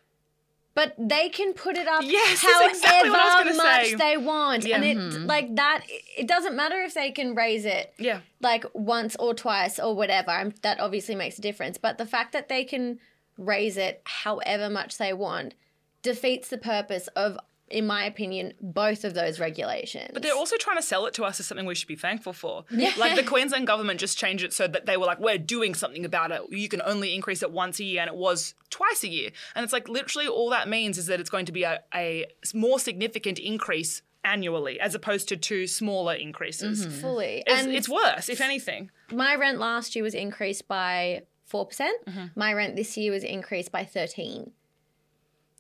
[0.75, 3.95] But they can put it up Yes, however exactly what I was gonna much say.
[3.95, 4.65] they want.
[4.65, 4.79] Yeah.
[4.81, 4.99] Mm-hmm.
[4.99, 5.83] And it like that
[6.17, 8.19] it doesn't matter if they can raise it yeah.
[8.41, 10.53] like once or twice or whatever.
[10.61, 11.77] That obviously makes a difference.
[11.79, 12.99] But the fact that they can
[13.37, 15.55] raise it however much they want
[16.03, 17.37] defeats the purpose of
[17.69, 20.11] in my opinion, both of those regulations.
[20.13, 22.33] But they're also trying to sell it to us as something we should be thankful
[22.33, 22.65] for.
[22.71, 26.05] Like the Queensland government just changed it so that they were like, we're doing something
[26.05, 26.41] about it.
[26.49, 29.31] You can only increase it once a year, and it was twice a year.
[29.55, 32.25] And it's like literally all that means is that it's going to be a, a
[32.53, 36.85] more significant increase annually as opposed to two smaller increases.
[37.01, 37.43] fully.
[37.47, 38.91] It's, and it's worse, if anything.
[39.11, 41.69] my rent last year was increased by 4%.
[41.69, 42.25] percent Mm-hmm.
[42.35, 44.51] My rent this year was increased by 13.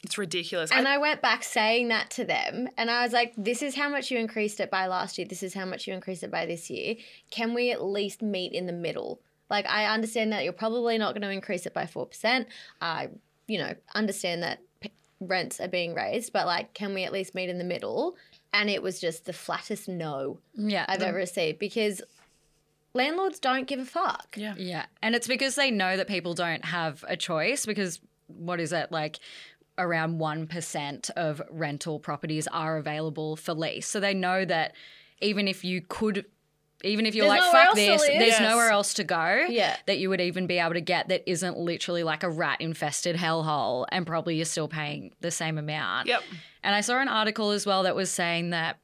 [0.03, 0.71] It's ridiculous.
[0.71, 3.75] And I- I went back saying that to them, and I was like, "This is
[3.75, 5.27] how much you increased it by last year.
[5.27, 6.95] This is how much you increased it by this year.
[7.31, 9.19] Can we at least meet in the middle?
[9.49, 12.47] Like, I understand that you're probably not going to increase it by four percent.
[12.81, 13.09] I,
[13.47, 17.33] you know, understand that p- rents are being raised, but like, can we at least
[17.33, 18.15] meet in the middle?"
[18.53, 20.85] And it was just the flattest no Yeah.
[20.87, 22.01] I've ever received because
[22.93, 24.35] landlords don't give a fuck.
[24.37, 24.55] yeah.
[24.57, 24.85] Yeah.
[25.01, 28.91] And it's because they know that people don't have a choice because what is it
[28.91, 29.19] like
[29.77, 33.87] around 1% of rental properties are available for lease.
[33.87, 34.73] So they know that
[35.21, 36.25] even if you could
[36.83, 38.39] even if you're There's like fuck this, there's Yes.
[38.39, 39.45] nowhere else to go.
[39.49, 39.75] Yeah.
[39.87, 43.15] That you would even be able to get that isn't literally like a rat infested
[43.15, 46.07] hellhole and probably you're still paying the same amount.
[46.07, 46.21] Yep.
[46.63, 48.77] And I saw an article as well that was saying that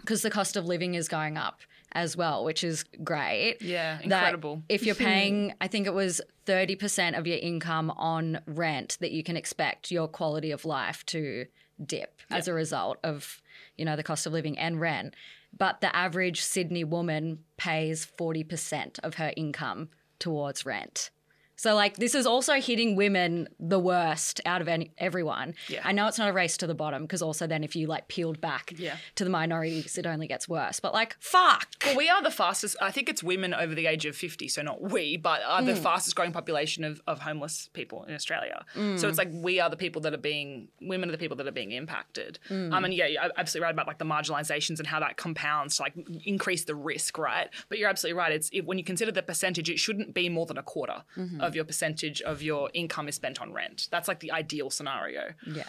[0.00, 1.60] because the cost of living is going up
[1.94, 3.58] as well, which is great.
[3.60, 4.62] Yeah, incredible.
[4.68, 9.22] If you're paying, I think it was 30% of your income on rent, that you
[9.22, 11.46] can expect your quality of life to
[11.84, 13.40] dip as a result of,
[13.76, 15.14] you know, the cost of living and rent.
[15.56, 21.10] But the average Sydney woman pays 40% of her income towards rent.
[21.64, 25.54] So, like, this is also hitting women the worst out of any, everyone.
[25.68, 25.80] Yeah.
[25.82, 28.06] I know it's not a race to the bottom because also then if you like
[28.06, 28.96] peeled back Yeah.
[29.14, 30.78] to the minorities, it only gets worse.
[30.78, 31.68] But like, fuck.
[31.86, 32.76] Well, we are the fastest.
[32.82, 35.66] I think it's women over the age of fifty, so not we, but are Mm.
[35.66, 38.66] the fastest growing population of, of homeless people in Australia.
[38.96, 41.46] So it's like we are the people that are being women are the people that
[41.46, 42.38] are being impacted.
[42.50, 42.74] Mm.
[42.74, 45.82] Um, and yeah, you're absolutely right about like the marginalizations and how that compounds to
[45.84, 45.94] like
[46.26, 47.48] increase the risk, right?
[47.70, 48.32] But you're absolutely right.
[48.32, 51.40] It's it, when you consider the percentage, it shouldn't be more than a quarter Mm-hmm.
[51.40, 53.88] of your percentage of your income is spent on rent.
[53.90, 55.34] That's like the ideal scenario.
[55.46, 55.64] Yeah.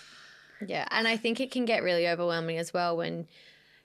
[0.65, 3.27] Yeah, and I think it can get really overwhelming as well when,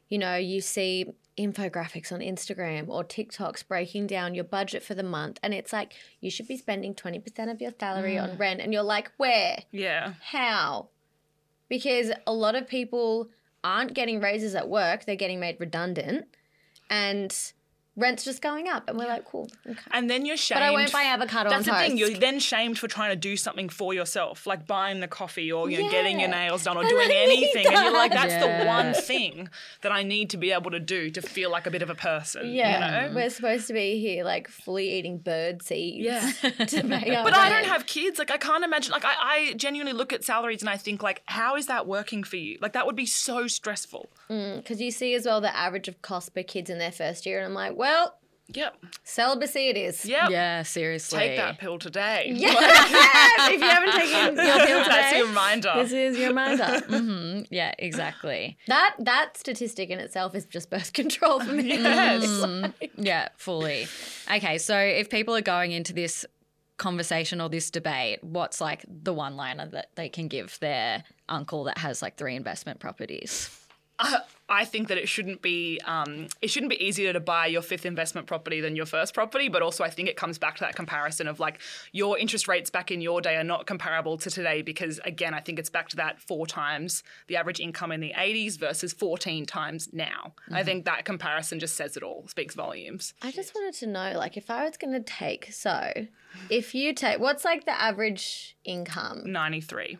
[0.08, 5.02] you know, you see infographics on Instagram or TikToks breaking down your budget for the
[5.02, 8.38] month, and it's like you should be spending twenty percent of your salary on mm.
[8.38, 10.14] rent, and you're like, where, Yeah.
[10.22, 10.88] how?
[11.68, 13.30] Because a lot of people
[13.64, 16.26] aren't getting raises at work; they're getting made redundant,
[16.88, 17.52] and
[18.00, 19.48] rent's just going up, and we're like, cool.
[19.66, 19.78] Okay.
[19.92, 20.60] And then you're shamed.
[20.60, 21.98] But I won't buy avocado That's on the thing.
[21.98, 25.70] You're then shamed for trying to do something for yourself, like buying the coffee or
[25.70, 27.66] you know getting your nails done or And doing anything.
[27.66, 28.28] And you're like, that.
[28.28, 29.48] that's the one thing
[29.82, 31.94] that I need to be able to do to feel like a bit of a
[31.94, 32.52] person.
[32.52, 33.14] Yeah, You know?
[33.14, 36.04] we're supposed to be here like fully eating bird seeds.
[36.04, 36.20] Yeah.
[36.66, 36.82] to
[37.16, 38.18] our But I don't have kids.
[38.18, 38.92] Like I can't imagine.
[38.92, 39.14] Like I,
[39.50, 42.58] I genuinely look at salaries and I think like, how is that working for you?
[42.60, 44.10] Like that would be so stressful.
[44.30, 47.26] Mm, because you see as well the average of cost per kids in their first
[47.26, 47.89] year, and I'm like, well,
[48.52, 48.84] Yep.
[49.04, 50.04] celibacy it is.
[50.04, 50.30] Yep.
[50.30, 51.18] Yeah, seriously.
[51.20, 52.32] Take that pill today.
[52.34, 52.52] Yeah.
[52.56, 54.88] if you haven't taken your pill today.
[54.88, 55.72] That's today, your reminder.
[55.76, 56.64] this is your reminder.
[56.90, 57.42] Mm-hmm.
[57.50, 58.58] Yeah, exactly.
[58.66, 61.68] that that statistic in itself is just birth control for me.
[61.68, 62.24] Yes.
[62.24, 62.72] Mm.
[62.96, 63.86] Yeah, fully.
[64.34, 66.26] Okay, so if people are going into this
[66.76, 71.64] conversation or this debate, what's like the one liner that they can give their uncle
[71.64, 73.48] that has like three investment properties?
[74.50, 77.86] I think that it shouldn't be um, it shouldn't be easier to buy your fifth
[77.86, 79.48] investment property than your first property.
[79.48, 81.60] But also, I think it comes back to that comparison of like
[81.92, 85.40] your interest rates back in your day are not comparable to today because again, I
[85.40, 89.46] think it's back to that four times the average income in the 80s versus 14
[89.46, 90.34] times now.
[90.50, 93.14] I think that comparison just says it all, speaks volumes.
[93.22, 95.92] I just wanted to know, like, if I was going to take, so
[96.48, 99.22] if you take, what's like the average income?
[99.24, 99.98] 93,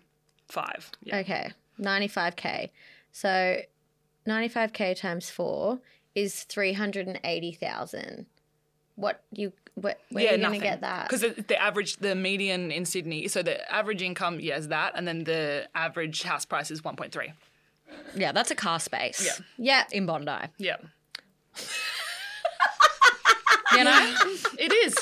[0.49, 0.91] five.
[1.05, 1.19] Yeah.
[1.19, 2.71] Okay, 95k.
[3.13, 3.61] So
[4.31, 5.81] 95k times four
[6.14, 8.27] is 380,000.
[8.97, 11.09] What you what where are you going to get that?
[11.09, 15.09] Because the average, the median in Sydney, so the average income, yeah, is that, and
[15.09, 17.33] then the average house price is 1.3.
[18.14, 19.25] Yeah, that's a car space.
[19.25, 19.85] Yeah.
[19.90, 20.49] yeah, In Bondi.
[20.59, 20.77] Yeah.
[23.73, 24.14] You know?
[24.59, 24.95] It is.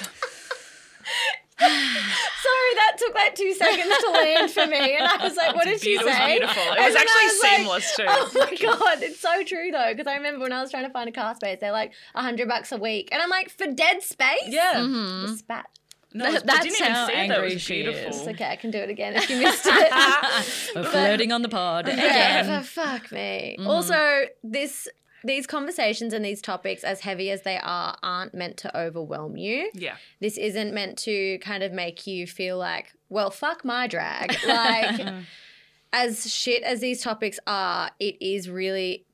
[1.61, 5.65] Sorry, that took like two seconds to land for me, and I was like, "What
[5.65, 6.03] did she say?
[6.03, 6.17] It was
[6.55, 6.63] beautiful.
[6.75, 8.05] It was actually was like, seamless too.
[8.09, 10.91] Oh my god, it's so true though, because I remember when I was trying to
[10.91, 13.67] find a car space, they're like a hundred bucks a week, and I'm like, for
[13.67, 14.75] dead space, Yeah.
[15.27, 15.67] The spat.
[16.15, 17.29] No, it was- I That's didn't even how see it.
[17.29, 18.11] That angry was she beautiful.
[18.11, 18.17] is.
[18.21, 20.73] It's okay, I can do it again if you missed it.
[20.75, 21.95] We're flirting on the pod Yeah,
[22.41, 22.63] again.
[22.63, 23.57] for fuck me.
[23.59, 23.67] Mm-hmm.
[23.69, 24.89] Also, this
[25.25, 29.71] these conversations and these topics, as heavy as they are, aren't meant to overwhelm you.
[29.75, 29.97] Yeah.
[30.21, 34.37] This isn't meant to kind of make you feel like, well, fuck my drag.
[34.47, 35.21] Like, mm-hmm.
[35.93, 39.07] as shit as these topics are, it is really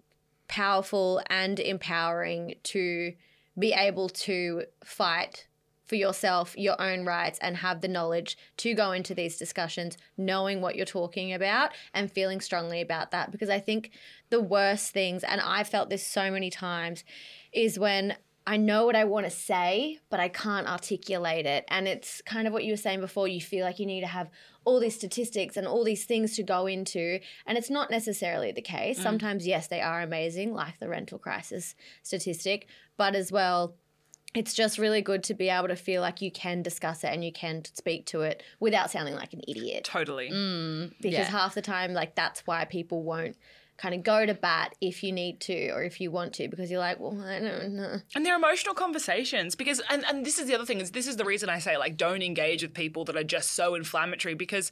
[0.49, 3.15] powerful and empowering to
[3.59, 5.47] be able to fight
[5.95, 10.61] for yourself, your own rights, and have the knowledge to go into these discussions, knowing
[10.61, 13.31] what you're talking about and feeling strongly about that.
[13.31, 13.93] Because I think
[14.29, 17.05] the worst things, and I've felt this so many times,
[17.53, 21.65] is when I know what I want to say, but I can't articulate it.
[21.69, 23.29] And it's kind of what you were saying before.
[23.29, 24.31] You feel like you need to have
[24.65, 27.21] all these statistics and all these things to go into.
[27.47, 28.99] And it's not necessarily the case.
[28.99, 29.03] Mm.
[29.05, 33.77] Sometimes, yes, they are amazing, like the rental crisis statistic, but as well,
[34.35, 37.25] it's just really good to be able to feel like you can discuss it and
[37.25, 39.85] you can speak to it without sounding like an idiot.
[39.85, 40.31] Totally.
[40.31, 41.31] Mm, because Yeah.
[41.31, 43.37] half the time, like, that's why people won't
[43.77, 46.71] kind of go to bat if you need to or if you want to because
[46.71, 47.97] you're like, well, I don't know.
[48.15, 51.17] And they're emotional conversations because, and, and this is the other thing is this is
[51.17, 54.71] the reason I say like don't engage with people that are just so inflammatory because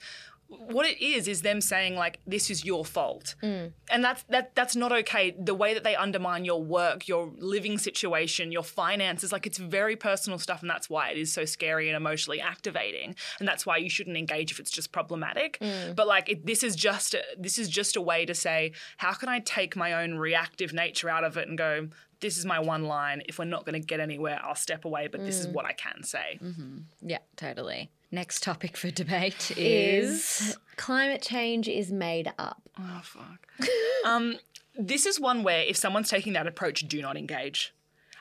[0.58, 3.72] what it is is them saying like this is your fault, mm.
[3.90, 5.34] and that's that that's not okay.
[5.38, 9.96] The way that they undermine your work, your living situation, your finances, like it's very
[9.96, 13.76] personal stuff, and that's why it is so scary and emotionally activating, and that's why
[13.76, 15.58] you shouldn't engage if it's just problematic.
[15.60, 15.96] Mm.
[15.96, 19.12] But like it, this is just a, this is just a way to say how
[19.12, 21.88] can I take my own reactive nature out of it and go
[22.20, 23.22] this is my one line.
[23.26, 25.52] If we're not going to get anywhere, I'll step away, but this is mm.
[25.52, 26.38] what I can say.
[26.40, 26.78] Mm-hmm.
[27.02, 27.90] Yeah, totally.
[28.14, 32.60] Next topic for debate is, Is climate change is made up.
[32.78, 33.48] Oh, fuck.
[34.04, 34.36] um,
[34.78, 37.72] this is one where if someone's taking that approach, do not engage.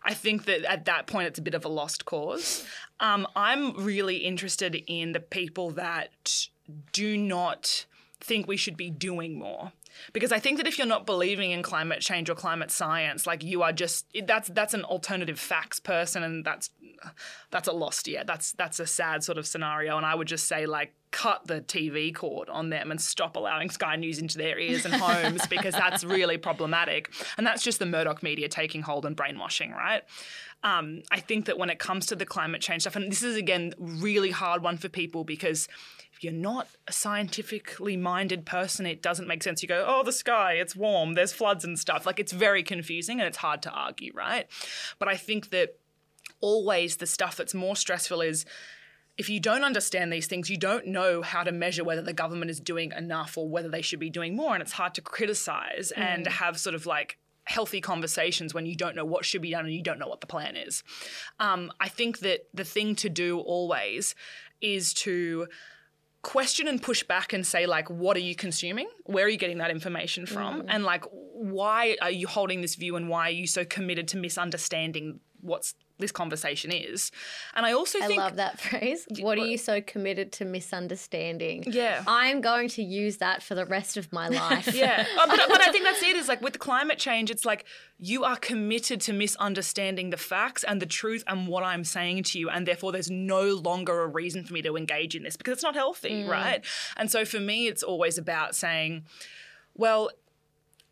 [0.04, 2.66] I think that at that point, it's a bit of a lost cause.
[3.02, 6.48] Um, I'm really interested in the people that
[6.94, 7.86] do not
[8.22, 9.74] think we should be doing more.
[10.14, 13.44] Because I think that if you're not believing in climate change or climate science, like
[13.44, 16.70] you are just that's that's an alternative facts person, and that's
[17.50, 18.24] that's a lost year.
[18.26, 19.98] That's that's a sad sort of scenario.
[19.98, 23.70] And I would just say like cut the TV cord on them and stop allowing
[23.70, 27.12] Sky News into their ears and homes because that's really problematic.
[27.38, 30.04] And that's just the Murdoch media taking hold and brainwashing, right?
[30.64, 33.36] Um, I think that when it comes to the climate change stuff, and this is
[33.36, 35.68] again really hard one for people because
[36.14, 39.64] if you're not a scientifically minded person, it doesn't make sense.
[39.64, 42.06] You go, oh, the sky, it's warm, there's floods and stuff.
[42.06, 44.46] Like it's very confusing and it's hard to argue, right?
[45.00, 45.80] But I think that
[46.42, 48.46] always the stuff that's more stressful is
[49.18, 52.50] if you don't understand these things, you don't know how to measure whether the government
[52.50, 54.54] is doing enough or whether they should be doing more.
[54.54, 58.96] And it's hard to criticize and have sort of like healthy conversations when you don't
[58.96, 60.84] know what should be done and you don't know what the plan is.
[61.40, 64.16] Um, I think that the thing to do always
[64.62, 65.48] is to
[66.22, 69.58] question and push back and say like what are you consuming where are you getting
[69.58, 73.48] that information from and like why are you holding this view and why are you
[73.48, 77.12] so committed to misunderstanding what's this conversation is
[77.54, 79.06] and i also I think love that phrase.
[79.20, 81.64] What are you so committed to misunderstanding?
[81.68, 82.04] Yeah.
[82.08, 84.74] I'm going to use that for the rest of my life.
[84.74, 86.16] yeah, Uh, but, but I think that's it.
[86.16, 87.66] Is like with climate change, it's like
[88.00, 92.40] you are committed to misunderstanding the facts and the truth and what I'm saying to
[92.40, 95.54] you, and therefore there's no longer a reason for me to engage in this because
[95.54, 96.66] it's not healthy, right?
[96.98, 99.04] And so for me, it's always about saying,
[99.76, 100.10] well.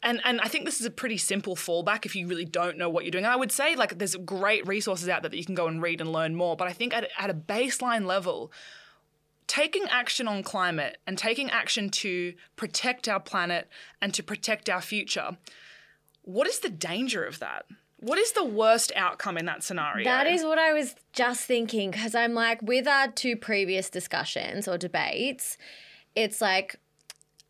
[0.01, 2.89] And, and I think this is a pretty simple fallback if you really don't know
[2.89, 3.25] what you're doing.
[3.25, 5.99] I would say like there's great resources out there that you can go and read
[5.99, 6.55] and learn more.
[6.55, 8.51] But I think at, at a baseline level,
[9.47, 13.67] taking action on climate and taking action to protect our planet
[14.01, 15.37] and to protect our future,
[16.21, 17.65] what is the danger of that?
[17.97, 20.05] What is the worst outcome in that scenario?
[20.05, 24.67] That is what I was just thinking because I'm like, with our two previous discussions
[24.67, 25.57] or debates,
[26.15, 26.77] it's like,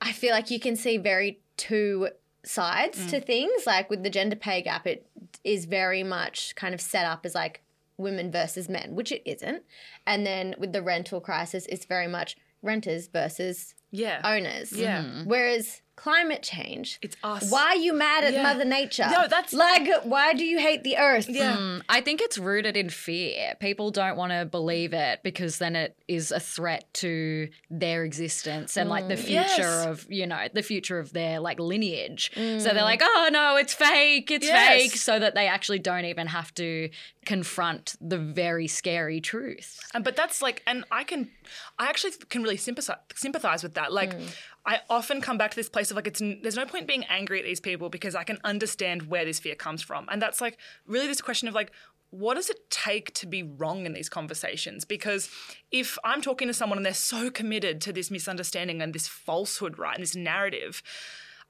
[0.01, 2.09] I feel like you can see very two
[2.43, 3.25] sides to mm.
[3.25, 3.65] things.
[3.65, 5.07] Like with the gender pay gap, it
[5.43, 7.61] is very much kind of set up as like
[7.97, 9.63] women versus men, which it isn't.
[10.07, 14.21] And then with the rental crisis, it's very much renters versus yeah.
[14.23, 14.71] owners.
[14.71, 15.03] Yeah.
[15.03, 15.29] Mm-hmm.
[15.29, 17.51] Whereas climate change, It's us.
[17.51, 18.43] why are you mad at Yeah.
[18.43, 19.07] Mother Nature?
[19.11, 21.27] No, that's- like, why do you hate the earth?
[21.27, 21.57] Yeah.
[21.57, 23.55] Mm, I think it's rooted in fear.
[23.59, 28.77] People don't want to believe it because then it is a threat to their existence
[28.77, 29.23] and like the hmm.
[29.23, 29.85] future Yes.
[29.85, 32.31] of, you know, the future of their like lineage.
[32.33, 32.63] So hmm.
[32.63, 34.69] they're like, oh no, it's fake, it's Yes.
[34.69, 34.95] fake.
[34.95, 36.89] So that they actually don't even have to
[37.25, 39.79] confront the very scary truth.
[39.93, 41.29] And but that's like, and I can,
[41.77, 43.91] I actually can really sympathize sympathize with that.
[43.91, 44.25] Like, hmm.
[44.65, 47.39] I often come back to this place of like, it's there's no point being angry
[47.39, 50.57] at these people because I can understand where this fear comes from, and that's like
[50.85, 51.71] really this question of like.
[52.11, 54.83] What does it take to be wrong in these conversations?
[54.83, 55.29] Because
[55.69, 59.77] if I'm talking to someone and they're so committed to this misunderstanding and this falsehood,
[59.77, 60.81] right, and this narrative,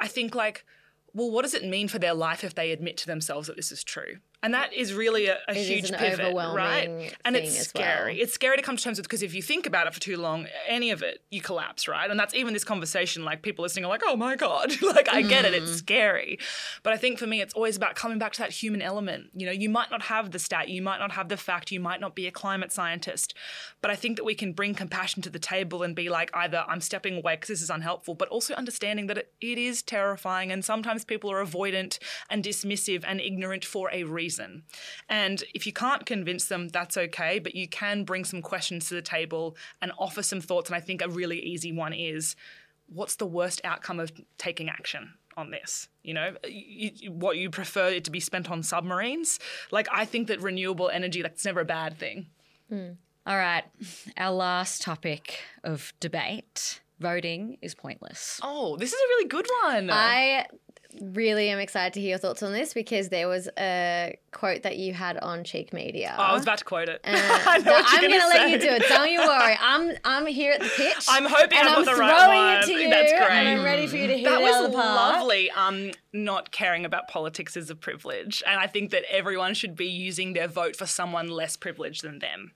[0.02, 0.66] I think like,
[1.14, 3.72] well, what does it mean for their life if they admit to themselves that this
[3.72, 4.18] is true?
[4.42, 7.18] And that is really a, a huge pivot, overwhelming right?
[7.26, 8.14] And it's scary.
[8.14, 8.24] well.
[8.24, 10.16] It's scary to come to terms with because if you think about it for too
[10.16, 12.10] long, any of it, you collapse, right?
[12.10, 13.26] And that's even this conversation.
[13.26, 15.54] Like people listening are like, "Oh my god!" like I get it.
[15.54, 15.64] Mm.
[15.64, 16.40] It's scary,
[16.84, 19.32] but I think for me, it's always about coming back to that human element.
[19.34, 21.82] You know, you might not have the stat, you might not have the fact, you
[21.82, 23.34] might not be a climate scientist,
[23.82, 26.64] but I think that we can bring compassion to the table and be like, either
[26.66, 30.50] I'm stepping away because this is unhelpful, but also understanding that it, it is terrifying,
[30.50, 34.29] and sometimes people are avoidant and dismissive and ignorant for a reason.
[35.08, 38.96] And if you can't convince them, that's okay, but you can bring some questions to
[38.96, 40.70] the table and offer some thoughts.
[40.70, 42.36] And I think a really easy one is
[42.88, 45.14] what's the worst outcome of taking action?
[45.38, 49.40] On this, you know, you, you- what you prefer it to be spent on submarines.
[49.72, 52.26] Like, I think that renewable energy, that's never a bad thing.
[52.68, 52.90] Hmm.
[53.26, 53.64] All right,
[54.18, 58.42] our last topic of debate voting is pointless.
[58.44, 59.90] Oh, this is a really good one.
[59.92, 60.46] I
[61.02, 64.78] really am excited to hear your thoughts on this because there was a quote that
[64.78, 66.16] you had on Cheek Media.
[66.18, 67.02] Oh, I was about to quote it.
[67.06, 68.84] I what I'm gonna gonna let you do it.
[68.90, 69.56] Don't you worry.
[69.62, 71.06] I'm I'm here at the pitch.
[71.08, 72.90] I'm hoping and I've I'm the throwing right it to you.
[72.90, 73.30] That's great.
[73.30, 75.16] And I'm ready for you to hit that it was out of the park.
[75.18, 75.52] lovely.
[75.52, 79.88] Um, not caring about politics is a privilege, and I think that everyone should be
[79.88, 82.54] using their vote for someone less privileged than them.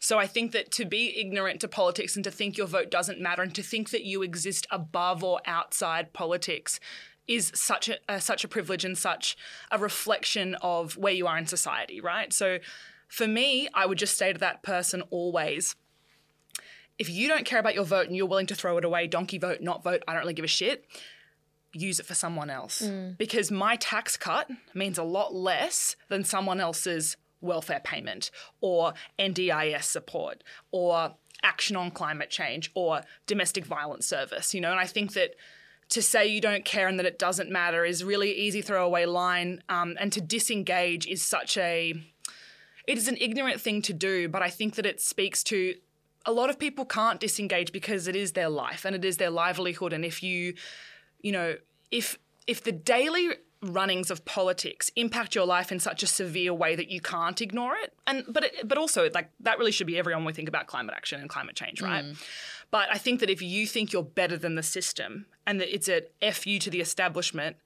[0.00, 3.20] So I think that to be ignorant to politics and to think your vote doesn't
[3.20, 6.78] matter and to think that you exist above or outside politics
[7.28, 9.36] is such a uh, such a privilege and such
[9.70, 12.32] a reflection of where you are in society, right?
[12.32, 12.58] So
[13.06, 15.76] for me, I would just say to that person always,
[16.98, 19.38] if you don't care about your vote and you're willing to throw it away, donkey
[19.38, 20.84] vote, not vote, I don't really give a shit,
[21.72, 22.80] use it for someone else.
[23.16, 29.84] Because my tax cut means a lot less than someone else's welfare payment or NDIS
[29.84, 35.12] support or action on climate change or domestic violence service, you know, and I think
[35.12, 35.34] that
[35.90, 39.62] to say you don't care and that it doesn't matter is really easy throwaway line
[39.68, 41.94] um, and to disengage is such a
[42.88, 45.74] it is an ignorant thing to do, but I think that it speaks to
[46.24, 49.28] a lot of people can't disengage because it is their life and it is their
[49.28, 49.92] livelihood.
[49.92, 50.54] And if you,
[51.20, 51.56] you know,
[51.90, 53.28] if if the daily
[53.60, 57.74] runnings of politics impact your life in such a severe way that you can't ignore
[57.76, 60.66] it, and but it, but also like that really should be everyone we think about
[60.66, 62.04] climate action and climate change, right?
[62.70, 65.88] But I think that if you think you're better than the system and that it's
[65.88, 66.02] a
[66.32, 67.56] fu to the establishment,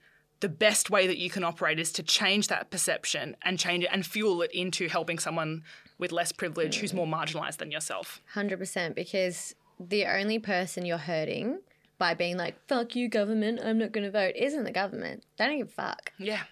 [0.41, 3.91] the best way that you can operate is to change that perception and change it
[3.93, 5.63] and fuel it into helping someone
[5.99, 8.21] with less privilege who's more marginalized than yourself.
[8.35, 11.61] Hundred percent, because the only person you're hurting
[11.99, 15.25] by being like "fuck you, government," I'm not going to vote, isn't the government.
[15.37, 16.13] They don't give a fuck.
[16.19, 16.43] Yeah.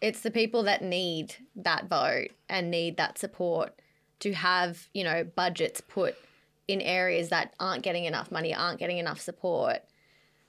[0.00, 3.74] It's the people that need that vote and need that support
[4.20, 6.16] to have you know budgets put
[6.68, 9.78] in areas that aren't getting enough money, aren't getting enough support.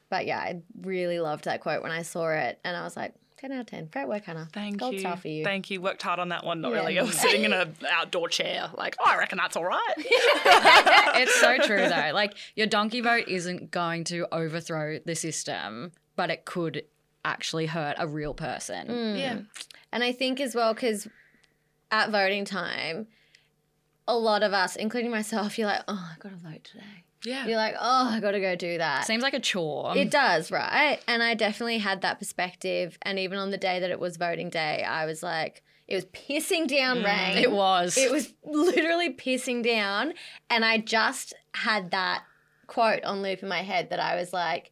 [0.10, 3.14] But yeah, I really loved that quote when I saw it, and I was like,
[3.38, 3.86] ten out of ten.
[3.86, 4.50] Great work, Hannah.
[4.52, 5.00] Thank Gold you.
[5.00, 5.44] star for you.
[5.46, 5.80] Thank you.
[5.82, 6.60] Worked hard on that one.
[6.62, 6.80] Not Yeah.
[6.80, 7.00] really.
[7.00, 9.94] I was sitting in an outdoor chair, like, oh, I reckon that's all right.
[9.98, 12.12] it's so true though.
[12.14, 16.84] Like your donkey vote isn't going to overthrow the system, but it could
[17.24, 18.88] actually hurt a real person.
[18.88, 19.20] Mm.
[19.20, 19.40] yeah.
[19.92, 21.08] And I think as well, because
[21.92, 23.08] at voting time,
[24.10, 27.06] a lot of us, including myself, you're like, oh, I got to vote today.
[27.24, 27.46] Yeah.
[27.48, 29.06] You're like, oh, I got to go do that.
[29.06, 29.96] Seems like a chore.
[29.96, 31.00] It does, right?
[31.08, 32.98] And I definitely had that perspective.
[33.02, 36.06] And even on the day that it was voting day, I was like, it was
[36.06, 37.38] pissing down mm, rain.
[37.38, 37.98] it was.
[37.98, 40.14] It was literally pissing down.
[40.50, 42.24] And I just had that
[42.68, 44.72] quote on loop in my head that I was like,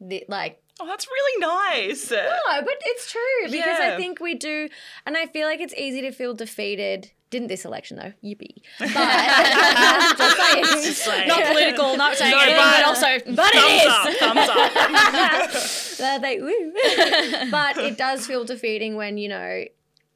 [0.00, 2.10] the, like, Oh, that's really nice.
[2.10, 3.92] no, but it's true because Yeah.
[3.92, 4.68] I think we do,
[5.06, 7.12] and I feel like it's easy to feel defeated.
[7.30, 8.12] Didn't this election though?
[8.22, 8.62] Yippee!
[8.78, 8.88] But
[10.68, 11.26] um, just saying.
[11.28, 14.22] Not political, not saying No, anything, but- but also but it Thumbs is.
[14.22, 14.36] up.
[14.36, 15.98] Thumbs up.
[15.98, 19.64] They're like, but it does feel defeating when you know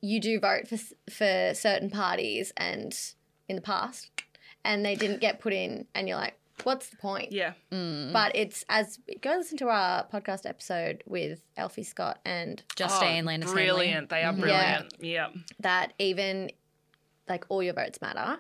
[0.01, 0.77] you do vote for
[1.11, 2.97] for certain parties and
[3.49, 4.11] in the past,
[4.65, 6.35] and they didn't get put in, and you're like,
[6.65, 7.33] what's the point?
[7.33, 7.53] yeah.
[7.73, 8.13] Mm.
[8.13, 13.27] But it's as go listen to our podcast episode with Elfy Scott and Justine Oh,
[13.29, 14.09] Landis Brilliant.
[14.11, 14.41] They are mm-hmm.
[14.41, 14.95] brilliant.
[15.01, 15.29] Yeah.
[15.61, 16.51] that even
[17.29, 18.39] like all your votes matter.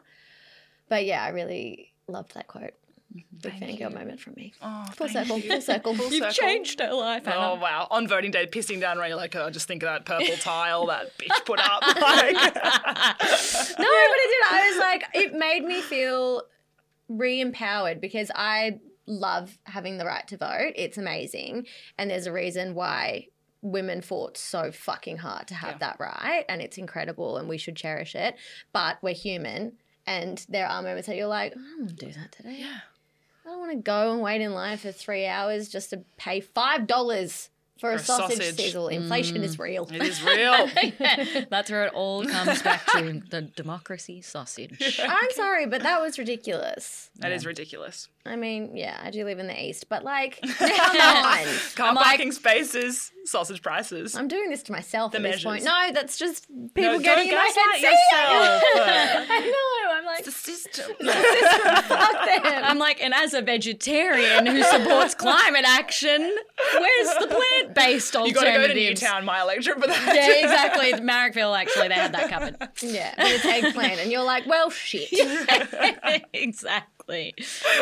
[0.88, 2.72] But yeah, I really loved that quote.
[3.14, 3.36] Mm-hmm.
[3.42, 3.96] Big Thank fangirl you.
[3.96, 4.52] moment from me.
[4.60, 5.48] Oh, Full circle, you.
[5.50, 5.94] full circle.
[5.94, 6.46] Full You've circle.
[6.48, 7.86] changed her life, Oh wow!
[7.90, 11.16] On voting day, pissing down rain, like oh, just think of that purple tile that
[11.18, 11.82] bitch put up.
[11.86, 14.44] Like, No, but it did.
[14.50, 16.42] I was like, it made me feel
[17.08, 20.72] re-empowered because I love having the right to vote.
[20.76, 21.66] It's amazing,
[21.96, 23.28] and there's a reason why
[23.62, 25.78] women fought so fucking hard to have Yeah.
[25.78, 28.36] that right, and it's incredible, and we should cherish it.
[28.72, 29.72] But we're human,
[30.06, 32.56] and there are moments that you're like, oh, I don't want to do that today.
[32.60, 32.78] yeah.
[33.44, 36.40] I don't want to go and wait in line for three hours just to pay
[36.40, 37.48] five dollars
[37.78, 38.56] For a, a sausage, sausage.
[38.56, 39.60] sizzle, inflation is mm.
[39.60, 39.88] real.
[39.92, 40.68] It is real.
[41.50, 45.00] That's where it all comes back to the democracy sausage.
[45.08, 47.10] I'm sorry, but that was ridiculous.
[47.16, 48.08] That is ridiculous.
[48.26, 51.46] I mean, yeah, I do live in the east, but like, come on.
[51.76, 54.16] Car like- parking spaces, sausage prices.
[54.16, 55.64] I'm doing this to myself The at this point.
[55.64, 57.80] No, that's just people no, getting don't in my head.
[57.80, 59.26] Yourself.
[59.30, 59.92] I know.
[59.98, 60.92] I'm like, the system.
[60.98, 62.64] fuck them.
[62.64, 67.26] I'm like, and as a vegetarian who supports climate action, where's the
[67.74, 68.74] plant-based You got to go to?
[68.74, 70.12] Newtown, my electorate for that.
[70.14, 70.92] Yeah, exactly.
[70.94, 72.56] Marrickville, actually, they had that covered.
[72.82, 75.08] yeah, but it's eggplant, and you're like, well, shit.
[76.32, 77.34] exactly.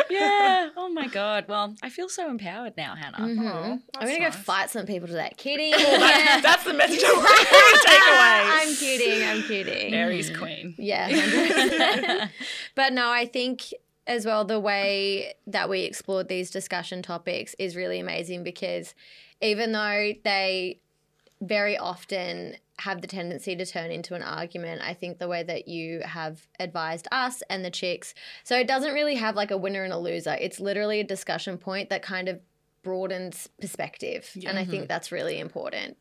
[0.09, 0.69] Yeah.
[0.77, 1.45] Oh my god.
[1.47, 3.17] Well, I feel so empowered now, Hannah.
[3.17, 3.75] Mm-hmm.
[3.97, 5.31] I'm gonna go fight some people today.
[5.37, 5.71] Kidding.
[5.71, 8.61] That- that's the message I want you to take away.
[8.61, 9.27] I'm kidding.
[9.27, 9.93] I'm kidding.
[9.93, 10.75] Aries queen.
[10.77, 12.27] Yeah.
[12.75, 13.73] but no, I think
[14.07, 18.95] as well the way that we explored these discussion topics is really amazing because
[19.41, 20.79] even though they
[21.41, 25.67] very often have the tendency to turn into an argument, I think the way that
[25.67, 28.13] you have advised us and the chicks,
[28.43, 30.37] so it doesn't really have like a winner and a loser.
[30.39, 32.39] It's literally a discussion point that kind of
[32.83, 34.29] broadens perspective.
[34.45, 34.87] And I think mm-hmm.
[34.87, 35.97] that's really important.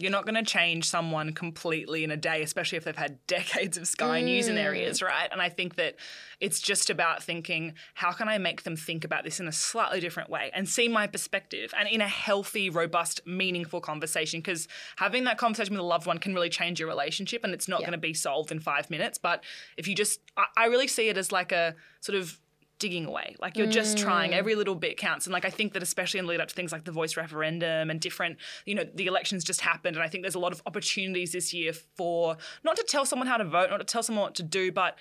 [0.00, 3.76] You're not going to change someone completely in a day, especially if they've had decades
[3.76, 4.78] of Sky News in their mm.
[4.78, 5.28] ears, right?
[5.30, 5.96] And I think that
[6.40, 10.00] it's just about thinking, how can I make them think about this in a slightly
[10.00, 14.40] different way and see my perspective and in a healthy, robust, meaningful conversation?
[14.40, 17.68] Because having that conversation with a loved one can really change your relationship and it's
[17.68, 17.86] not Yeah.
[17.86, 19.18] going to be solved in five minutes.
[19.18, 19.42] But
[19.76, 22.38] if you just, I, I really see it as like a sort of
[22.78, 23.36] digging away.
[23.40, 24.30] Like you're just trying.
[24.30, 24.36] Mm.
[24.36, 25.26] Every little bit counts.
[25.26, 27.16] And like I think that especially in the lead up to things like the voice
[27.16, 29.96] referendum and different, you know, the elections just happened.
[29.96, 33.28] And I think there's a lot of opportunities this year for not to tell someone
[33.28, 34.96] how to vote, not to tell someone what to do, but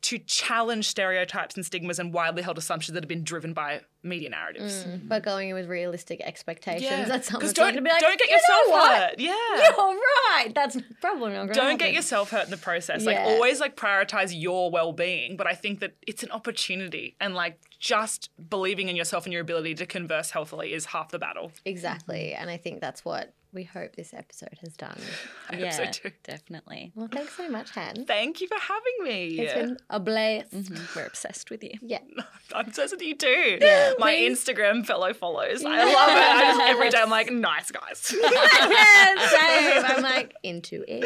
[0.00, 4.28] to challenge stereotypes and stigmas and widely held assumptions that have been driven by media
[4.30, 4.84] narratives.
[5.04, 7.04] But going in with realistic expectations, Yeah.
[7.04, 8.98] that's something 'Cause going don't, to be like, don't get "You know yourself what?
[9.02, 9.14] hurt.
[9.18, 9.32] Yeah.
[9.76, 10.00] You're
[10.36, 10.52] right.
[10.54, 13.04] That's probably not going don't get yourself hurt in the process.
[13.04, 17.58] Like always like prioritize your well-being, but I think that it's an opportunity and like
[17.78, 21.52] just believing in yourself and your ability to converse healthily is half the battle.
[21.64, 22.34] Exactly.
[22.34, 24.98] And I think that's what we hope this episode has done.
[25.50, 26.10] I Yeah, hope so too.
[26.22, 26.92] definitely.
[26.94, 28.04] Well, thanks so much, Han.
[28.04, 29.38] Thank you for having me.
[29.38, 30.50] It's been a blast.
[30.52, 31.72] Mhm, We're obsessed with you.
[31.80, 32.00] Yeah.
[32.54, 33.58] I'm obsessed with you too.
[33.60, 34.14] Yeah, My.
[34.18, 35.64] Instagram fellow follows.
[35.64, 36.22] I love it.
[36.22, 38.14] I just, every day I'm like, nice guys.
[38.22, 39.96] yeah, same.
[39.96, 41.02] I'm like into it.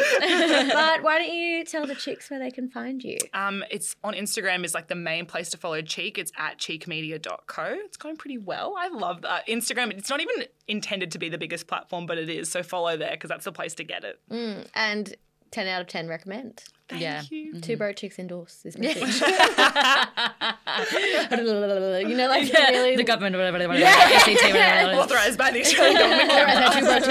[0.73, 3.19] But why don't you tell the chicks where they can find you?
[3.35, 6.19] Um, it's on Instagram is like the main place to follow Cheek.
[6.19, 7.77] It's at cheekmedia.co.
[7.85, 8.75] It's going pretty well.
[8.79, 9.47] I love that.
[9.47, 12.51] Instagram, it's not even intended to be the biggest platform, but it is.
[12.51, 14.21] So follow there because that's the place to get it.
[14.31, 15.15] Mm, and
[15.51, 16.65] 10 out of 10 recommend.
[16.93, 17.23] Thank Yeah.
[17.31, 17.53] you.
[17.53, 17.61] Mm-hmm.
[17.61, 19.03] Two broke chicks endorse this message.
[19.03, 19.09] you
[22.17, 25.01] know, like the really the government, whatever, whatever, whatever, ACT, whatever, whatever.
[25.01, 26.31] Authorized by the Australian Government.
[26.31, 26.75] Alright, Canberra.
[26.75, 27.05] two broke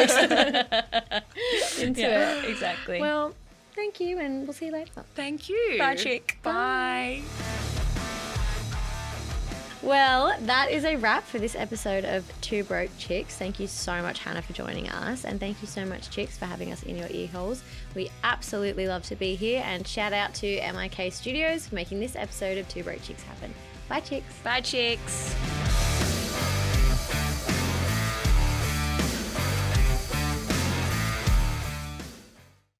[1.49, 2.49] chicks into Yeah, it.
[2.49, 2.99] exactly.
[3.01, 3.33] Well,
[3.75, 5.03] thank you, and we'll see you later.
[5.15, 5.75] Thank you.
[5.79, 6.37] Bye, chick.
[6.43, 7.23] Bye.
[9.83, 13.35] Well, that is a wrap for this episode of Two Broke Chicks.
[13.35, 15.25] Thank you so much, Hannah, for joining us.
[15.25, 17.63] And thank you so much, Chicks, for having us in your ear holes.
[17.95, 19.63] We absolutely love to be here.
[19.65, 23.51] And shout out to MIK Studios for making this episode of Two Broke Chicks happen.
[23.89, 24.37] Bye, Chicks.
[24.43, 25.35] Bye, chicks.